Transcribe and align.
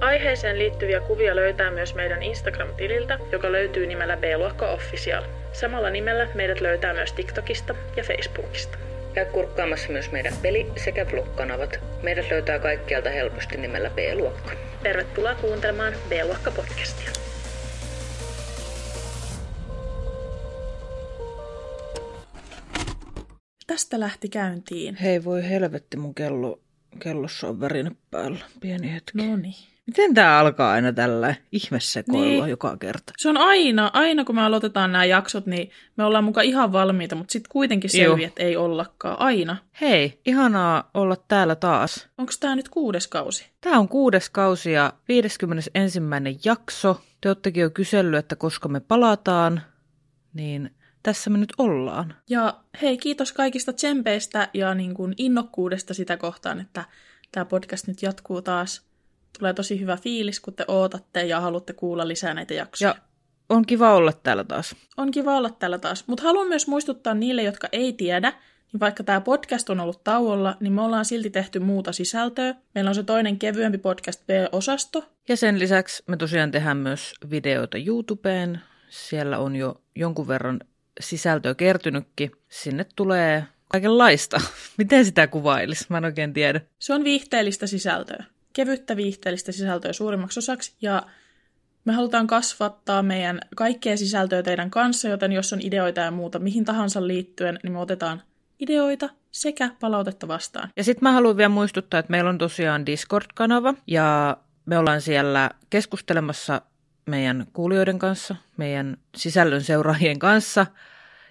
Aiheeseen 0.00 0.58
liittyviä 0.58 1.00
kuvia 1.00 1.36
löytää 1.36 1.70
myös 1.70 1.94
meidän 1.94 2.22
Instagram-tililtä, 2.22 3.18
joka 3.32 3.52
löytyy 3.52 3.86
nimellä 3.86 4.16
B-luokka 4.16 4.70
Official. 4.70 5.24
Samalla 5.52 5.90
nimellä 5.90 6.28
meidät 6.34 6.60
löytää 6.60 6.94
myös 6.94 7.12
TikTokista 7.12 7.74
ja 7.96 8.04
Facebookista. 8.04 8.78
Käy 9.14 9.24
kurkkaamassa 9.24 9.88
myös 9.92 10.12
meidän 10.12 10.32
peli- 10.42 10.72
sekä 10.76 11.06
vlog-kanavat. 11.12 11.80
Meidät 12.02 12.30
löytää 12.30 12.58
kaikkialta 12.58 13.10
helposti 13.10 13.56
nimellä 13.56 13.90
B-luokka. 13.90 14.52
Tervetuloa 14.82 15.34
kuuntelemaan 15.34 15.92
B-luokka 16.08 16.50
podcastia. 16.50 17.10
Tästä 23.66 24.00
lähti 24.00 24.28
käyntiin. 24.28 24.96
Hei 24.96 25.24
voi 25.24 25.48
helvetti, 25.48 25.96
mun 25.96 26.14
kello, 26.14 26.60
kellossa 26.98 27.48
on 27.48 27.60
värine 27.60 27.90
päällä. 28.10 28.44
Pieni 28.60 28.92
hetki. 28.92 29.18
No 29.18 29.36
niin. 29.36 29.75
Miten 29.86 30.14
tää 30.14 30.38
alkaa 30.38 30.72
aina 30.72 30.92
tällä 30.92 31.34
ihmesekoilua 31.52 32.44
Niin. 32.44 32.50
joka 32.50 32.76
kerta? 32.76 33.12
Se 33.18 33.28
on 33.28 33.36
aina, 33.36 33.90
aina 33.92 34.24
kun 34.24 34.34
me 34.34 34.42
aloitetaan 34.42 34.92
nämä 34.92 35.04
jaksot, 35.04 35.46
niin 35.46 35.70
me 35.96 36.04
ollaan 36.04 36.24
muka 36.24 36.40
ihan 36.40 36.72
valmiita, 36.72 37.14
mutta 37.14 37.32
sitten 37.32 37.52
kuitenkin 37.52 37.90
selviää, 37.90 38.28
että 38.28 38.42
ei 38.42 38.56
ollakaan. 38.56 39.20
Aina. 39.20 39.56
Hei, 39.80 40.20
ihanaa 40.26 40.90
olla 40.94 41.16
täällä 41.16 41.54
taas. 41.54 42.08
Onko 42.18 42.32
tämä 42.40 42.56
nyt 42.56 42.68
kuudes 42.68 43.08
kausi? 43.08 43.50
Tää 43.60 43.78
on 43.78 43.88
kuudes 43.88 44.30
kausi 44.30 44.72
ja 44.72 44.92
51. 45.08 46.00
jakso. 46.44 47.00
Te 47.20 47.28
oottekin 47.28 47.60
jo 47.60 47.70
kysellyt, 47.70 48.18
että 48.18 48.36
koska 48.36 48.68
me 48.68 48.80
palataan, 48.80 49.62
niin 50.34 50.70
tässä 51.02 51.30
me 51.30 51.38
nyt 51.38 51.52
ollaan. 51.58 52.14
Ja 52.30 52.54
hei, 52.82 52.98
kiitos 52.98 53.32
kaikista 53.32 53.72
tsempeistä 53.72 54.48
ja 54.54 54.74
niin 54.74 54.94
kuin 54.94 55.14
innokkuudesta 55.16 55.94
sitä 55.94 56.16
kohtaan, 56.16 56.60
että 56.60 56.84
tämä 57.32 57.44
podcast 57.44 57.86
nyt 57.86 58.02
jatkuu 58.02 58.42
taas. 58.42 58.85
Tulee 59.38 59.52
tosi 59.54 59.80
hyvä 59.80 59.96
fiilis, 59.96 60.40
kun 60.40 60.54
te 60.54 60.64
ootatte 60.68 61.24
ja 61.24 61.40
haluatte 61.40 61.72
kuulla 61.72 62.08
lisää 62.08 62.34
näitä 62.34 62.54
jaksoja. 62.54 62.88
Ja 62.88 62.96
on 63.48 63.66
kiva 63.66 63.94
olla 63.94 64.12
täällä 64.12 64.44
taas. 64.44 64.76
On 64.96 65.10
kiva 65.10 65.36
olla 65.36 65.50
täällä 65.50 65.78
taas. 65.78 66.04
Mutta 66.06 66.24
haluan 66.24 66.48
myös 66.48 66.68
muistuttaa 66.68 67.14
niille, 67.14 67.42
jotka 67.42 67.68
ei 67.72 67.92
tiedä, 67.92 68.32
niin 68.72 68.80
vaikka 68.80 69.04
tämä 69.04 69.20
podcast 69.20 69.70
on 69.70 69.80
ollut 69.80 70.04
tauolla, 70.04 70.56
niin 70.60 70.72
me 70.72 70.82
ollaan 70.82 71.04
silti 71.04 71.30
tehty 71.30 71.58
muuta 71.58 71.92
sisältöä. 71.92 72.54
Meillä 72.74 72.88
on 72.88 72.94
se 72.94 73.02
toinen 73.02 73.38
kevyempi 73.38 73.78
podcast 73.78 74.26
B-osasto. 74.26 75.04
Ja 75.28 75.36
sen 75.36 75.58
lisäksi 75.58 76.02
me 76.06 76.16
tosiaan 76.16 76.50
tehdään 76.50 76.76
myös 76.76 77.14
videoita 77.30 77.78
YouTubeen. 77.78 78.60
Siellä 78.88 79.38
on 79.38 79.56
jo 79.56 79.80
jonkun 79.94 80.28
verran 80.28 80.60
sisältöä 81.00 81.54
kertynytkin. 81.54 82.32
Sinne 82.48 82.86
tulee 82.96 83.44
kaikenlaista. 83.68 84.40
Miten 84.78 85.04
sitä 85.04 85.26
kuvailisi? 85.26 85.86
Mä 85.88 85.98
en 85.98 86.04
oikein 86.04 86.32
tiedä. 86.32 86.60
Se 86.78 86.94
on 86.94 87.04
viihteellistä 87.04 87.66
sisältöä. 87.66 88.24
Kevyttä 88.56 88.96
viihteellistä 88.96 89.52
sisältöä 89.52 89.92
suurimmaksi 89.92 90.38
osaksi. 90.38 90.74
Ja 90.80 91.02
me 91.84 91.92
halutaan 91.92 92.26
kasvattaa 92.26 93.02
meidän 93.02 93.40
kaikkea 93.56 93.96
sisältöä 93.96 94.42
teidän 94.42 94.70
kanssa, 94.70 95.08
joten 95.08 95.32
jos 95.32 95.52
on 95.52 95.60
ideoita 95.62 96.00
ja 96.00 96.10
muuta 96.10 96.38
mihin 96.38 96.64
tahansa 96.64 97.06
liittyen, 97.06 97.58
niin 97.62 97.72
me 97.72 97.78
otetaan 97.78 98.22
ideoita 98.60 99.08
sekä 99.30 99.70
palautetta 99.80 100.28
vastaan. 100.28 100.68
Ja 100.76 100.84
sitten 100.84 101.02
mä 101.02 101.12
haluan 101.12 101.36
vielä 101.36 101.48
muistuttaa, 101.48 102.00
että 102.00 102.10
meillä 102.10 102.30
on 102.30 102.38
tosiaan 102.38 102.86
Discord-kanava 102.86 103.74
ja 103.86 104.36
me 104.66 104.78
ollaan 104.78 105.00
siellä 105.00 105.50
keskustelemassa 105.70 106.62
meidän 107.06 107.46
kuulijoiden 107.52 107.98
kanssa, 107.98 108.36
meidän 108.56 108.96
sisällön 109.16 109.62
seuraajien 109.62 110.18
kanssa, 110.18 110.66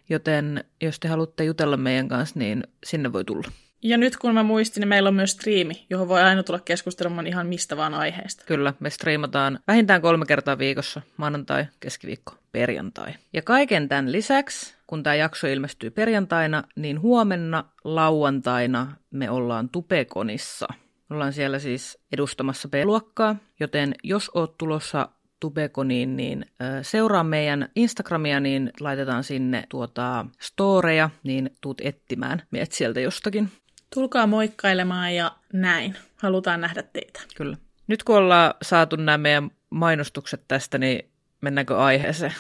joten 0.10 0.64
jos 0.82 1.00
te 1.00 1.08
haluatte 1.08 1.44
jutella 1.44 1.78
meidän 1.78 2.08
kanssa, 2.08 2.40
niin 2.40 2.64
sinne 2.86 3.14
voi 3.14 3.26
tulla. 3.26 3.48
Ja 3.88 3.98
nyt 3.98 4.18
kun 4.18 4.34
mä 4.34 4.44
muistin, 4.44 4.82
niin 4.82 4.88
meillä 4.88 5.08
on 5.08 5.16
myös 5.16 5.32
striimi, 5.32 5.86
johon 5.90 6.08
voi 6.08 6.22
aina 6.22 6.44
tulla 6.44 6.60
keskustelemaan 6.60 7.28
ihan 7.28 7.48
mistä 7.48 7.78
vaan 7.78 7.94
aiheesta. 7.94 8.44
Kyllä, 8.48 8.74
me 8.80 8.90
striimataan 8.90 9.60
vähintään 9.68 10.02
kolme 10.02 10.26
kertaa 10.26 10.58
viikossa, 10.58 11.02
maanantai, 11.18 11.66
keskiviikko, 11.80 12.34
perjantai. 12.52 13.14
Ja 13.34 13.42
kaiken 13.42 13.90
tämän 13.90 14.12
lisäksi, 14.12 14.76
kun 14.88 15.04
tämä 15.04 15.16
jakso 15.16 15.48
ilmestyy 15.48 15.90
perjantaina, 15.90 16.64
niin 16.76 17.02
huomenna 17.02 17.64
lauantaina 17.84 18.96
me 19.12 19.30
ollaan 19.30 19.70
Tupekonissa. 19.70 20.68
Me 21.10 21.14
ollaan 21.14 21.34
siellä 21.34 21.60
siis 21.60 21.98
edustamassa 22.14 22.70
B-luokkaa, 22.70 23.36
joten 23.60 23.96
jos 24.04 24.32
oot 24.34 24.58
tulossa 24.58 25.10
Tubekoniin, 25.40 26.16
niin 26.16 26.46
seuraa 26.82 27.24
meidän 27.24 27.70
Instagramia, 27.76 28.40
niin 28.40 28.72
laitetaan 28.80 29.24
sinne 29.24 29.64
tuota 29.70 30.26
storeja, 30.42 31.10
niin 31.24 31.50
tuut 31.62 31.82
etsimään 31.82 32.42
meidät 32.52 32.72
sieltä 32.72 33.00
jostakin. 33.00 33.52
Tulkaa 33.94 34.28
moikkailemaan 34.28 35.16
ja 35.16 35.32
näin. 35.54 35.96
Halutaan 36.18 36.62
nähdä 36.62 36.84
teitä. 36.84 37.20
Kyllä. 37.36 37.58
Nyt 37.88 38.04
kun 38.04 38.16
ollaan 38.18 38.54
saatu 38.62 38.96
nämä 38.96 39.18
meidän 39.18 39.52
mainostukset 39.70 40.42
tästä, 40.48 40.78
niin 40.78 41.10
mennäänkö 41.42 41.78
aiheeseen? 41.78 42.34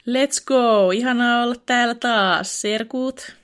Let's 0.00 0.44
go! 0.46 0.90
Ihanaa 0.90 1.42
olla 1.42 1.54
täällä 1.66 1.94
taas. 1.94 2.60
Serkut. 2.60 3.36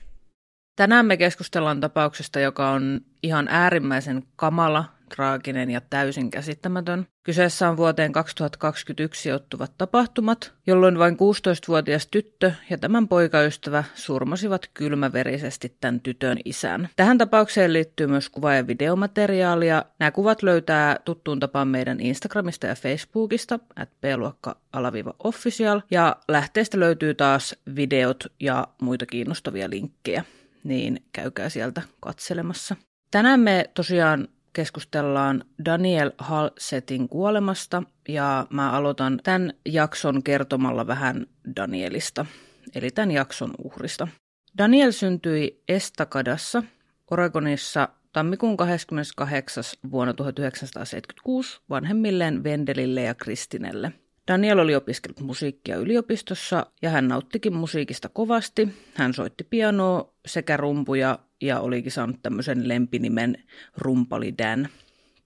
Tänään 0.75 1.05
me 1.05 1.17
keskustellaan 1.17 1.81
tapauksesta, 1.81 2.39
joka 2.39 2.69
on 2.69 3.01
ihan 3.23 3.47
äärimmäisen 3.49 4.23
kamala, 4.35 4.85
traaginen 5.15 5.71
ja 5.71 5.81
täysin 5.89 6.29
käsittämätön. 6.29 7.07
Kyseessä 7.23 7.69
on 7.69 7.77
vuoteen 7.77 8.11
2021 8.11 9.21
sijoittuvat 9.21 9.71
tapahtumat, 9.77 10.53
jolloin 10.67 10.99
vain 10.99 11.13
16-vuotias 11.13 12.07
tyttö 12.07 12.51
ja 12.69 12.77
tämän 12.77 13.07
poikaystävä 13.07 13.83
surmasivat 13.95 14.69
kylmäverisesti 14.73 15.77
tämän 15.81 15.99
tytön 15.99 16.37
isän. 16.45 16.89
Tähän 16.95 17.17
tapaukseen 17.17 17.73
liittyy 17.73 18.07
myös 18.07 18.29
kuva- 18.29 18.53
ja 18.53 18.67
videomateriaalia. 18.67 19.85
Nämä 19.99 20.11
kuvat 20.11 20.43
löytää 20.43 20.99
tuttuun 21.05 21.39
tapaan 21.39 21.67
meidän 21.67 21.99
Instagramista 21.99 22.67
ja 22.67 22.75
Facebookista, 22.75 23.59
at 23.75 23.89
b-luokka-official, 24.01 25.81
ja 25.91 26.15
lähteestä 26.27 26.79
löytyy 26.79 27.13
taas 27.13 27.55
videot 27.75 28.23
ja 28.39 28.67
muita 28.81 29.05
kiinnostavia 29.05 29.69
linkkejä, 29.69 30.23
niin 30.63 31.03
käykää 31.13 31.49
sieltä 31.49 31.81
katselemassa. 31.99 32.75
Tänään 33.11 33.39
me 33.39 33.69
tosiaan 33.73 34.27
keskustellaan 34.53 35.43
Daniel 35.65 36.11
Halsetin 36.17 37.09
kuolemasta 37.09 37.83
ja 38.07 38.47
mä 38.49 38.71
aloitan 38.71 39.19
tämän 39.23 39.53
jakson 39.65 40.23
kertomalla 40.23 40.87
vähän 40.87 41.25
Danielista, 41.55 42.25
eli 42.75 42.91
tämän 42.91 43.11
jakson 43.11 43.53
uhrista. 43.63 44.07
Daniel 44.57 44.91
syntyi 44.91 45.63
Estakadassa, 45.67 46.63
Oregonissa 47.11 47.89
tammikuun 48.13 48.57
28. 48.57 49.63
vuonna 49.91 50.13
1976 50.13 51.61
vanhemmilleen 51.69 52.43
Vendelille 52.43 53.01
ja 53.01 53.15
Kristinelle. 53.15 53.91
Daniel 54.27 54.59
oli 54.59 54.75
opiskellut 54.75 55.19
musiikkia 55.19 55.75
yliopistossa 55.75 56.65
ja 56.81 56.89
hän 56.89 57.07
nauttikin 57.07 57.55
musiikista 57.55 58.09
kovasti. 58.09 58.69
Hän 58.93 59.13
soitti 59.13 59.43
pianoa 59.43 60.13
sekä 60.27 60.57
rumpuja 60.57 61.19
ja 61.41 61.59
olikin 61.59 61.91
saanut 61.91 62.21
tämmöisen 62.21 62.67
lempinimen 62.67 63.43
Rumpali 63.77 64.37
Dan. 64.37 64.67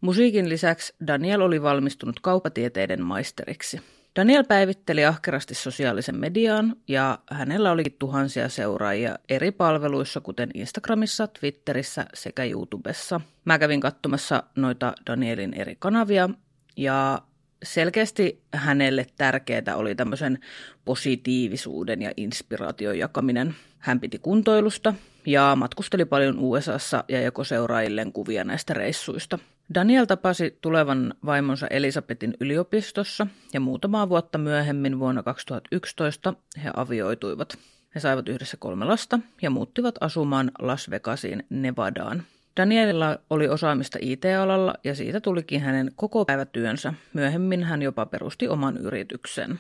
Musiikin 0.02 0.50
lisäksi 0.50 0.94
Daniel 1.08 1.42
oli 1.42 1.62
valmistunut 1.62 2.20
kaupatieteiden 2.20 3.04
maisteriksi. 3.04 3.82
Daniel 4.16 4.44
päivitteli 4.44 5.06
ahkerasti 5.06 5.56
sosiaalisen 5.56 6.16
mediaan 6.16 6.76
ja 6.88 7.20
hänellä 7.32 7.72
olikin 7.72 7.96
tuhansia 8.00 8.50
seuraajia 8.50 9.20
eri 9.30 9.52
palveluissa, 9.52 10.22
kuten 10.22 10.50
Instagramissa, 10.54 11.28
Twitterissä 11.28 12.06
sekä 12.14 12.44
YouTubessa. 12.44 13.22
Mä 13.46 13.60
kävin 13.60 13.80
katsomassa 13.80 14.44
noita 14.56 14.94
Danielin 15.08 15.54
eri 15.54 15.76
kanavia 15.80 16.30
ja 16.78 17.22
selkeästi 17.64 18.42
hänelle 18.54 19.06
tärkeää 19.18 19.76
oli 19.76 19.96
tämmöisen 19.96 20.40
positiivisuuden 20.86 22.02
ja 22.02 22.12
inspiraation 22.18 22.98
jakaminen. 22.98 23.56
Hän 23.80 24.00
piti 24.00 24.20
kuntoilusta 24.20 24.94
ja 25.26 25.56
matkusteli 25.56 26.06
paljon 26.06 26.40
USAssa 26.40 27.04
ja 27.08 27.22
jako 27.22 27.44
seuraajilleen 27.44 28.14
kuvia 28.14 28.44
näistä 28.44 28.74
reissuista. 28.74 29.40
Daniel 29.74 30.06
tapasi 30.06 30.58
tulevan 30.62 31.14
vaimonsa 31.26 31.68
Elisabetin 31.68 32.34
yliopistossa 32.40 33.28
ja 33.54 33.60
muutamaa 33.60 34.10
vuotta 34.10 34.38
myöhemmin 34.38 35.00
vuonna 35.00 35.24
2011 35.24 36.34
he 36.64 36.72
avioituivat. 36.76 37.58
He 37.96 38.00
saivat 38.00 38.30
yhdessä 38.30 38.58
kolme 38.58 38.86
lasta 38.86 39.20
ja 39.42 39.50
muuttivat 39.50 39.96
asumaan 40.02 40.52
Las 40.60 40.90
Vegasiin 40.90 41.44
Nevadaan. 41.50 42.24
Danielilla 42.58 43.20
oli 43.30 43.50
osaamista 43.50 43.98
IT-alalla 44.02 44.74
ja 44.84 44.96
siitä 44.96 45.22
tulikin 45.22 45.62
hänen 45.62 45.92
koko 45.96 46.26
päivätyönsä. 46.26 46.94
Myöhemmin 47.14 47.64
hän 47.64 47.82
jopa 47.82 48.06
perusti 48.06 48.48
oman 48.48 48.78
yrityksen. 48.78 49.60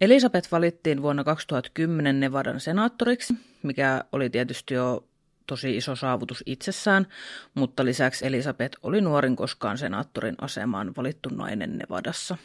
Elisabeth 0.00 0.52
valittiin 0.52 1.02
vuonna 1.02 1.24
2010 1.24 2.20
Nevadan 2.20 2.60
senaattoriksi, 2.60 3.34
mikä 3.62 4.04
oli 4.12 4.30
tietysti 4.30 4.74
jo 4.74 5.04
tosi 5.46 5.76
iso 5.76 5.96
saavutus 5.96 6.42
itsessään, 6.46 7.06
mutta 7.54 7.84
lisäksi 7.84 8.26
Elisabeth 8.26 8.78
oli 8.82 9.00
nuorin 9.00 9.36
koskaan 9.36 9.78
senaattorin 9.78 10.34
asemaan 10.40 10.92
valittu 10.96 11.28
nainen 11.28 11.78
Nevadassa. 11.78 12.36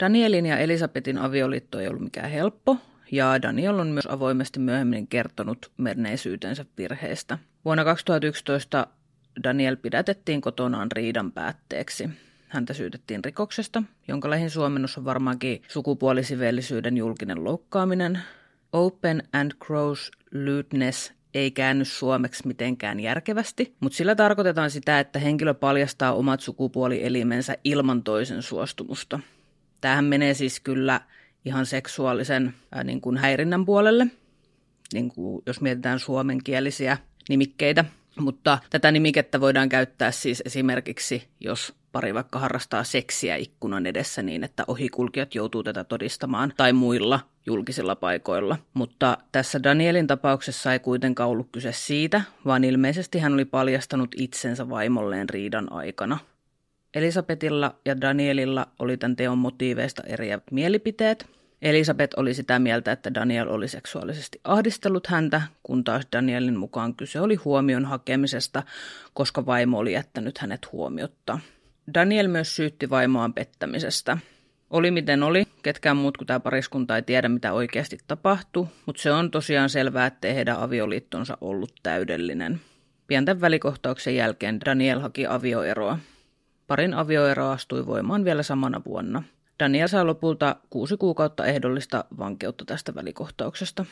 Danielin 0.00 0.46
ja 0.46 0.58
Elisabetin 0.58 1.18
avioliitto 1.18 1.80
ei 1.80 1.88
ollut 1.88 2.02
mikään 2.02 2.30
helppo, 2.30 2.76
ja 3.12 3.42
Daniel 3.42 3.78
on 3.78 3.88
myös 3.88 4.06
avoimesti 4.06 4.58
myöhemmin 4.58 5.06
kertonut 5.06 5.70
menneisyytensä 5.76 6.64
virheestä. 6.78 7.38
Vuonna 7.64 7.84
2011 7.84 8.86
Daniel 9.44 9.76
pidätettiin 9.76 10.40
kotonaan 10.40 10.92
riidan 10.92 11.32
päätteeksi. 11.32 12.10
Häntä 12.48 12.74
syytettiin 12.74 13.24
rikoksesta, 13.24 13.82
jonka 14.08 14.30
lähin 14.30 14.50
suomennus 14.50 14.98
on 14.98 15.04
varmaankin 15.04 15.62
sukupuolisiveellisyyden 15.68 16.96
julkinen 16.96 17.44
loukkaaminen. 17.44 18.18
Open 18.72 19.22
and 19.32 19.52
gross 19.60 20.10
lewdness 20.30 21.12
ei 21.34 21.50
käänny 21.50 21.84
suomeksi 21.84 22.46
mitenkään 22.46 23.00
järkevästi, 23.00 23.74
mutta 23.80 23.96
sillä 23.96 24.14
tarkoitetaan 24.14 24.70
sitä, 24.70 25.00
että 25.00 25.18
henkilö 25.18 25.54
paljastaa 25.54 26.14
omat 26.14 26.40
sukupuolielimensä 26.40 27.56
ilman 27.64 28.02
toisen 28.02 28.42
suostumusta. 28.42 29.20
Tämähän 29.80 30.04
menee 30.04 30.34
siis 30.34 30.60
kyllä 30.60 31.00
ihan 31.44 31.66
seksuaalisen 31.66 32.54
ää, 32.72 32.84
niin 32.84 33.00
kuin 33.00 33.16
häirinnän 33.16 33.64
puolelle, 33.64 34.06
niin 34.92 35.08
kuin 35.08 35.42
jos 35.46 35.60
mietitään 35.60 35.98
suomenkielisiä 35.98 36.98
nimikkeitä. 37.28 37.84
Mutta 38.18 38.58
tätä 38.70 38.90
nimikettä 38.90 39.40
voidaan 39.40 39.68
käyttää 39.68 40.10
siis 40.10 40.42
esimerkiksi, 40.46 41.28
jos 41.40 41.74
pari 41.92 42.14
vaikka 42.14 42.38
harrastaa 42.38 42.84
seksiä 42.84 43.36
ikkunan 43.36 43.86
edessä 43.86 44.22
niin, 44.22 44.44
että 44.44 44.64
ohikulkijat 44.66 45.34
joutuu 45.34 45.62
tätä 45.62 45.84
todistamaan 45.84 46.52
tai 46.56 46.72
muilla 46.72 47.20
julkisilla 47.46 47.96
paikoilla. 47.96 48.58
Mutta 48.74 49.18
tässä 49.32 49.62
Danielin 49.62 50.06
tapauksessa 50.06 50.72
ei 50.72 50.78
kuitenkaan 50.78 51.30
ollut 51.30 51.48
kyse 51.52 51.72
siitä, 51.72 52.22
vaan 52.46 52.64
ilmeisesti 52.64 53.18
hän 53.18 53.34
oli 53.34 53.44
paljastanut 53.44 54.14
itsensä 54.16 54.68
vaimolleen 54.68 55.28
riidan 55.28 55.72
aikana. 55.72 56.18
Elisabetilla 56.94 57.74
ja 57.84 58.00
Danielilla 58.00 58.66
oli 58.78 58.96
tämän 58.96 59.16
teon 59.16 59.38
motiiveista 59.38 60.02
eriävät 60.06 60.50
mielipiteet. 60.50 61.41
Elisabeth 61.62 62.14
oli 62.18 62.34
sitä 62.34 62.58
mieltä, 62.58 62.92
että 62.92 63.14
Daniel 63.14 63.48
oli 63.48 63.68
seksuaalisesti 63.68 64.40
ahdistellut 64.44 65.06
häntä, 65.06 65.42
kun 65.62 65.84
taas 65.84 66.06
Danielin 66.12 66.58
mukaan 66.58 66.94
kyse 66.94 67.20
oli 67.20 67.34
huomion 67.34 67.84
hakemisesta, 67.84 68.62
koska 69.14 69.46
vaimo 69.46 69.78
oli 69.78 69.92
jättänyt 69.92 70.38
hänet 70.38 70.72
huomiotta. 70.72 71.38
Daniel 71.94 72.28
myös 72.28 72.56
syytti 72.56 72.90
vaimoaan 72.90 73.34
pettämisestä. 73.34 74.18
Oli 74.70 74.90
miten 74.90 75.22
oli, 75.22 75.44
ketkään 75.62 75.96
muut 75.96 76.16
kuin 76.16 76.26
tämä 76.26 76.40
pariskunta 76.40 76.96
ei 76.96 77.02
tiedä, 77.02 77.28
mitä 77.28 77.52
oikeasti 77.52 77.98
tapahtui, 78.06 78.66
mutta 78.86 79.02
se 79.02 79.12
on 79.12 79.30
tosiaan 79.30 79.70
selvää, 79.70 80.06
ettei 80.06 80.34
heidän 80.34 80.58
avioliittonsa 80.58 81.38
ollut 81.40 81.72
täydellinen. 81.82 82.60
Pienten 83.06 83.40
välikohtauksen 83.40 84.16
jälkeen 84.16 84.60
Daniel 84.64 85.00
haki 85.00 85.26
avioeroa. 85.26 85.98
Parin 86.66 86.94
avioero 86.94 87.48
astui 87.48 87.86
voimaan 87.86 88.24
vielä 88.24 88.42
samana 88.42 88.80
vuonna. 88.86 89.22
Daniel 89.62 89.88
sai 89.88 90.04
lopulta 90.04 90.56
kuusi 90.70 90.96
kuukautta 90.96 91.46
ehdollista 91.46 92.04
vankeutta 92.18 92.64
tästä 92.64 92.94
välikohtauksesta. 92.94 93.84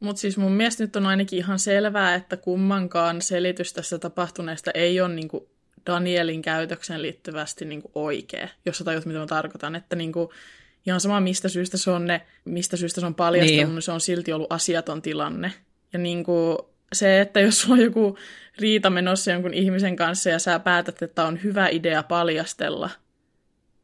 Mutta 0.00 0.20
siis 0.20 0.38
mun 0.38 0.52
mielestä 0.52 0.84
nyt 0.84 0.96
on 0.96 1.06
ainakin 1.06 1.38
ihan 1.38 1.58
selvää, 1.58 2.14
että 2.14 2.36
kummankaan 2.36 3.22
selitys 3.22 3.72
tässä 3.72 3.98
tapahtuneesta 3.98 4.70
ei 4.74 5.00
ole 5.00 5.14
niinku 5.14 5.48
Danielin 5.86 6.42
käytöksen 6.42 7.02
liittyvästi 7.02 7.64
niinku 7.64 7.90
oikea, 7.94 8.48
jos 8.66 8.78
sä 8.78 8.84
tajut, 8.84 9.06
mitä 9.06 9.18
mä 9.18 9.26
tarkoitan. 9.26 9.74
Että 9.74 9.96
niinku, 9.96 10.32
ihan 10.86 11.00
sama, 11.00 11.20
mistä 11.20 11.48
syystä 11.48 11.76
se 11.76 11.90
on, 11.90 12.06
ne, 12.06 12.20
mistä 12.44 12.76
syystä 12.76 13.00
se 13.00 13.06
on 13.06 13.14
paljastunut, 13.14 13.56
niin. 13.56 13.74
niin 13.74 13.82
se 13.82 13.92
on 13.92 14.00
silti 14.00 14.32
ollut 14.32 14.52
asiaton 14.52 15.02
tilanne. 15.02 15.52
Ja 15.92 15.98
niinku, 15.98 16.68
se, 16.92 17.20
että 17.20 17.40
jos 17.40 17.60
sulla 17.60 17.74
on 17.74 17.80
joku 17.84 18.18
riita 18.58 18.90
menossa 18.90 19.30
jonkun 19.30 19.54
ihmisen 19.54 19.96
kanssa 19.96 20.30
ja 20.30 20.38
sä 20.38 20.58
päätät, 20.58 21.02
että 21.02 21.24
on 21.24 21.42
hyvä 21.42 21.68
idea 21.68 22.02
paljastella 22.02 22.90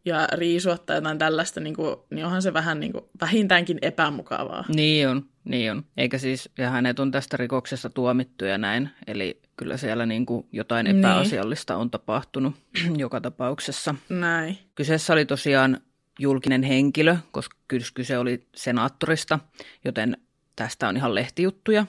ja 0.06 0.28
riisua 0.32 0.78
tai 0.78 0.96
jotain 0.96 1.18
tällaista, 1.18 1.60
niin, 1.60 1.74
kuin, 1.74 1.96
niin 2.10 2.26
onhan 2.26 2.42
se 2.42 2.52
vähän 2.52 2.80
niin 2.80 2.92
kuin, 2.92 3.04
vähintäänkin 3.20 3.78
epämukavaa. 3.82 4.64
Niin 4.68 5.08
on, 5.08 5.24
niin 5.44 5.72
on. 5.72 5.84
Eikä 5.96 6.18
siis, 6.18 6.50
ja 6.58 6.70
hänet 6.70 7.00
on 7.00 7.10
tästä 7.10 7.36
rikoksesta 7.36 7.90
tuomittu 7.90 8.44
ja 8.44 8.58
näin, 8.58 8.90
eli 9.06 9.40
kyllä 9.56 9.76
siellä 9.76 10.06
niin 10.06 10.26
kuin 10.26 10.46
jotain 10.52 10.84
niin. 10.84 10.98
epäasiallista 10.98 11.74
niin. 11.74 11.80
on 11.80 11.90
tapahtunut 11.90 12.54
joka 12.96 13.20
tapauksessa. 13.20 13.94
Näin. 14.08 14.58
Kyseessä 14.74 15.12
oli 15.12 15.24
tosiaan 15.24 15.80
julkinen 16.18 16.62
henkilö, 16.62 17.16
koska 17.30 17.56
kyse 17.94 18.18
oli 18.18 18.46
senaattorista, 18.54 19.38
joten 19.84 20.16
tästä 20.56 20.88
on 20.88 20.96
ihan 20.96 21.14
lehtijuttuja. 21.14 21.86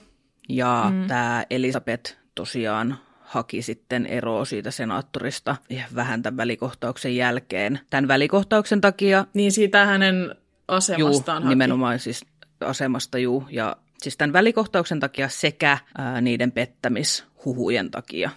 Ja 0.50 0.92
mm. 0.94 1.08
tämä 1.08 1.46
Elisabeth 1.50 2.18
tosiaan 2.36 2.98
haki 3.28 3.62
sitten 3.62 4.06
eroa 4.06 4.46
siitä 4.46 4.72
senaattorista 4.72 5.56
vähän 5.96 6.22
tämän 6.22 6.38
välikohtauksen 6.38 7.16
jälkeen. 7.16 7.80
Tämän 7.90 8.08
välikohtauksen 8.08 8.82
takia... 8.82 9.26
Niin 9.34 9.52
siitä 9.52 9.86
hänen 9.86 10.36
asemastaan 10.68 11.38
juu, 11.38 11.46
haki. 11.46 11.50
nimenomaan 11.50 12.00
siis 12.00 12.26
asemasta, 12.62 13.18
juu. 13.18 13.44
Ja 13.50 13.78
siis 13.98 14.18
tämän 14.18 14.34
välikohtauksen 14.34 15.00
takia 15.00 15.30
sekä 15.30 15.78
ää, 15.98 16.22
niiden 16.22 16.52
pettämishuhujen 16.52 17.92
takia, 17.92 18.30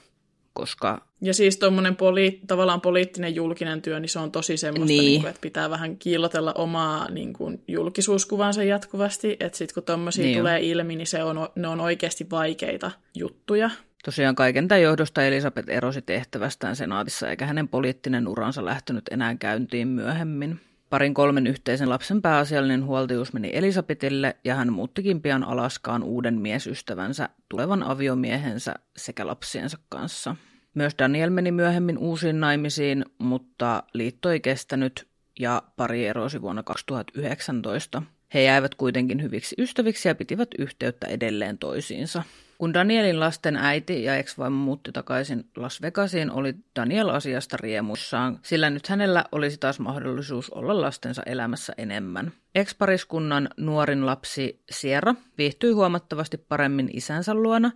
koska... 0.52 1.10
Ja 1.22 1.34
siis 1.34 1.56
tuommoinen 1.56 1.96
poli- 1.96 2.40
tavallaan 2.46 2.80
poliittinen 2.80 3.34
julkinen 3.34 3.82
työ, 3.82 4.00
niin 4.00 4.08
se 4.08 4.18
on 4.18 4.32
tosi 4.32 4.56
semmoista, 4.56 4.86
niin. 4.86 5.04
Niin 5.04 5.20
kuin, 5.20 5.30
että 5.30 5.40
pitää 5.40 5.70
vähän 5.70 5.96
kiillotella 5.96 6.52
omaa 6.52 7.10
niin 7.10 7.32
kuin, 7.32 7.62
julkisuuskuvansa 7.68 8.62
jatkuvasti, 8.62 9.36
että 9.40 9.58
sitten 9.58 9.74
kun 9.74 9.82
tuommoisia 9.82 10.24
niin 10.24 10.38
tulee 10.38 10.60
ilmi, 10.60 10.96
niin 10.96 11.06
se 11.06 11.22
on, 11.22 11.48
ne 11.54 11.68
on 11.68 11.80
oikeasti 11.80 12.26
vaikeita 12.30 12.90
juttuja. 13.14 13.70
Tosiaan 14.04 14.34
kaiken 14.34 14.68
tämän 14.68 14.82
johdosta 14.82 15.24
Elisabeth 15.24 15.70
erosi 15.70 16.02
tehtävästään 16.02 16.76
senaatissa, 16.76 17.30
eikä 17.30 17.46
hänen 17.46 17.68
poliittinen 17.68 18.28
uransa 18.28 18.64
lähtenyt 18.64 19.04
enää 19.10 19.34
käyntiin 19.34 19.88
myöhemmin. 19.88 20.60
Parin 20.90 21.14
kolmen 21.14 21.46
yhteisen 21.46 21.88
lapsen 21.88 22.22
pääasiallinen 22.22 22.84
huoltajuus 22.84 23.32
meni 23.32 23.50
Elisabetille 23.52 24.36
ja 24.44 24.54
hän 24.54 24.72
muuttikin 24.72 25.22
pian 25.22 25.44
Alaskaan 25.44 26.02
uuden 26.02 26.40
miesystävänsä, 26.40 27.28
tulevan 27.48 27.82
aviomiehensä 27.82 28.74
sekä 28.96 29.26
lapsiensa 29.26 29.78
kanssa. 29.88 30.36
Myös 30.74 30.94
Daniel 30.98 31.30
meni 31.30 31.52
myöhemmin 31.52 31.98
uusiin 31.98 32.40
naimisiin, 32.40 33.04
mutta 33.18 33.82
liitto 33.94 34.30
ei 34.30 34.40
kestänyt 34.40 35.06
ja 35.40 35.62
pari 35.76 36.06
erosi 36.06 36.42
vuonna 36.42 36.62
2019. 36.62 38.02
He 38.34 38.42
jäivät 38.42 38.74
kuitenkin 38.74 39.22
hyviksi 39.22 39.56
ystäviksi 39.58 40.08
ja 40.08 40.14
pitivät 40.14 40.48
yhteyttä 40.58 41.06
edelleen 41.06 41.58
toisiinsa. 41.58 42.22
Kun 42.60 42.74
Danielin 42.74 43.20
lasten 43.20 43.56
äiti 43.56 44.04
ja 44.04 44.16
ex-vaimo 44.16 44.56
muutti 44.56 44.92
takaisin 44.92 45.44
Las 45.56 45.82
Vegasiin, 45.82 46.30
oli 46.30 46.54
Daniel 46.76 47.08
asiasta 47.08 47.56
riemuissaan, 47.56 48.38
sillä 48.42 48.70
nyt 48.70 48.86
hänellä 48.86 49.24
olisi 49.32 49.58
taas 49.58 49.80
mahdollisuus 49.80 50.50
olla 50.50 50.80
lastensa 50.80 51.22
elämässä 51.26 51.72
enemmän. 51.78 52.32
Ex-pariskunnan 52.54 53.48
nuorin 53.56 54.06
lapsi 54.06 54.62
Sierra 54.70 55.14
viihtyi 55.38 55.72
huomattavasti 55.72 56.36
paremmin 56.38 56.90
isänsä 56.92 57.34
luona, 57.34 57.70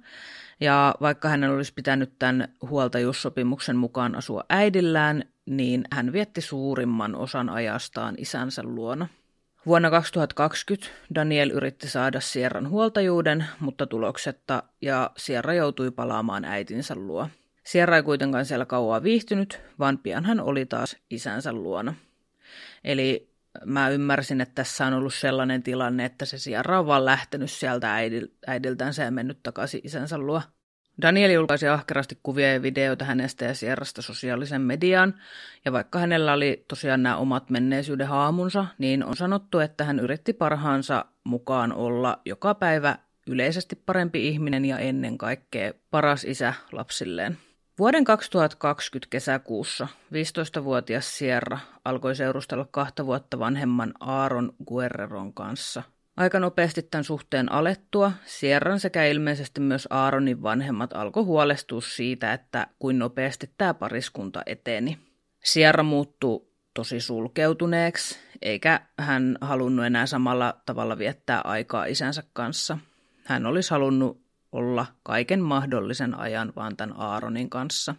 ja 0.60 0.94
vaikka 1.00 1.28
hänen 1.28 1.50
olisi 1.50 1.72
pitänyt 1.74 2.12
tämän 2.18 2.48
huoltajuussopimuksen 2.70 3.76
mukaan 3.76 4.14
asua 4.14 4.44
äidillään, 4.48 5.24
niin 5.46 5.84
hän 5.92 6.12
vietti 6.12 6.40
suurimman 6.40 7.14
osan 7.14 7.48
ajastaan 7.48 8.14
isänsä 8.18 8.62
luona. 8.62 9.08
Vuonna 9.66 9.90
2020 9.90 10.86
Daniel 11.14 11.50
yritti 11.50 11.88
saada 11.88 12.20
Sierran 12.20 12.68
huoltajuuden, 12.68 13.46
mutta 13.60 13.86
tuloksetta, 13.86 14.62
ja 14.80 15.10
Sierra 15.16 15.54
joutui 15.54 15.90
palaamaan 15.90 16.44
äitinsä 16.44 16.94
luo. 16.94 17.28
Sierra 17.64 17.96
ei 17.96 18.02
kuitenkaan 18.02 18.44
siellä 18.44 18.66
kauaa 18.66 19.02
viihtynyt, 19.02 19.60
vaan 19.78 19.98
pian 19.98 20.24
hän 20.24 20.40
oli 20.40 20.66
taas 20.66 20.96
isänsä 21.10 21.52
luona. 21.52 21.94
Eli 22.84 23.30
mä 23.64 23.88
ymmärsin, 23.88 24.40
että 24.40 24.54
tässä 24.54 24.86
on 24.86 24.94
ollut 24.94 25.14
sellainen 25.14 25.62
tilanne, 25.62 26.04
että 26.04 26.24
se 26.24 26.38
Sierra 26.38 26.78
on 26.78 26.86
vaan 26.86 27.04
lähtenyt 27.04 27.50
sieltä 27.50 27.94
äidiltänsä 28.46 29.02
ja 29.02 29.10
mennyt 29.10 29.42
takaisin 29.42 29.80
isänsä 29.84 30.18
luo. 30.18 30.42
Daniel 31.02 31.30
julkaisi 31.30 31.68
ahkerasti 31.68 32.18
kuvia 32.22 32.52
ja 32.52 32.62
videoita 32.62 33.04
hänestä 33.04 33.44
ja 33.44 33.54
Sierrasta 33.54 34.02
sosiaalisen 34.02 34.60
mediaan, 34.60 35.14
ja 35.64 35.72
vaikka 35.72 35.98
hänellä 35.98 36.32
oli 36.32 36.64
tosiaan 36.68 37.02
nämä 37.02 37.16
omat 37.16 37.50
menneisyyden 37.50 38.08
haamunsa, 38.08 38.66
niin 38.78 39.04
on 39.04 39.16
sanottu, 39.16 39.58
että 39.58 39.84
hän 39.84 39.98
yritti 39.98 40.32
parhaansa 40.32 41.04
mukaan 41.24 41.72
olla 41.72 42.20
joka 42.24 42.54
päivä 42.54 42.98
yleisesti 43.26 43.76
parempi 43.86 44.28
ihminen 44.28 44.64
ja 44.64 44.78
ennen 44.78 45.18
kaikkea 45.18 45.72
paras 45.90 46.24
isä 46.24 46.54
lapsilleen. 46.72 47.38
Vuoden 47.78 48.04
2020 48.04 49.10
kesäkuussa 49.10 49.88
15-vuotias 50.12 51.18
Sierra 51.18 51.58
alkoi 51.84 52.16
seurustella 52.16 52.68
kahta 52.70 53.06
vuotta 53.06 53.38
vanhemman 53.38 53.94
Aaron 54.00 54.52
Guerreron 54.66 55.34
kanssa– 55.34 55.82
Aika 56.16 56.40
nopeasti 56.40 56.82
tämän 56.82 57.04
suhteen 57.04 57.52
alettua 57.52 58.12
Sierran 58.24 58.80
sekä 58.80 59.04
ilmeisesti 59.04 59.60
myös 59.60 59.88
Aaronin 59.90 60.42
vanhemmat 60.42 60.92
alkoi 60.92 61.22
huolestua 61.22 61.80
siitä, 61.80 62.32
että 62.32 62.66
kuin 62.78 62.98
nopeasti 62.98 63.50
tämä 63.58 63.74
pariskunta 63.74 64.42
eteni. 64.46 64.98
Sierra 65.44 65.82
muuttui 65.82 66.46
tosi 66.74 67.00
sulkeutuneeksi, 67.00 68.18
eikä 68.42 68.80
hän 68.98 69.38
halunnut 69.40 69.84
enää 69.84 70.06
samalla 70.06 70.60
tavalla 70.66 70.98
viettää 70.98 71.40
aikaa 71.40 71.84
isänsä 71.84 72.22
kanssa. 72.32 72.78
Hän 73.24 73.46
olisi 73.46 73.70
halunnut 73.70 74.24
olla 74.52 74.86
kaiken 75.02 75.40
mahdollisen 75.40 76.18
ajan 76.18 76.52
vaan 76.56 76.76
tämän 76.76 76.96
Aaronin 76.98 77.50
kanssa. 77.50 77.94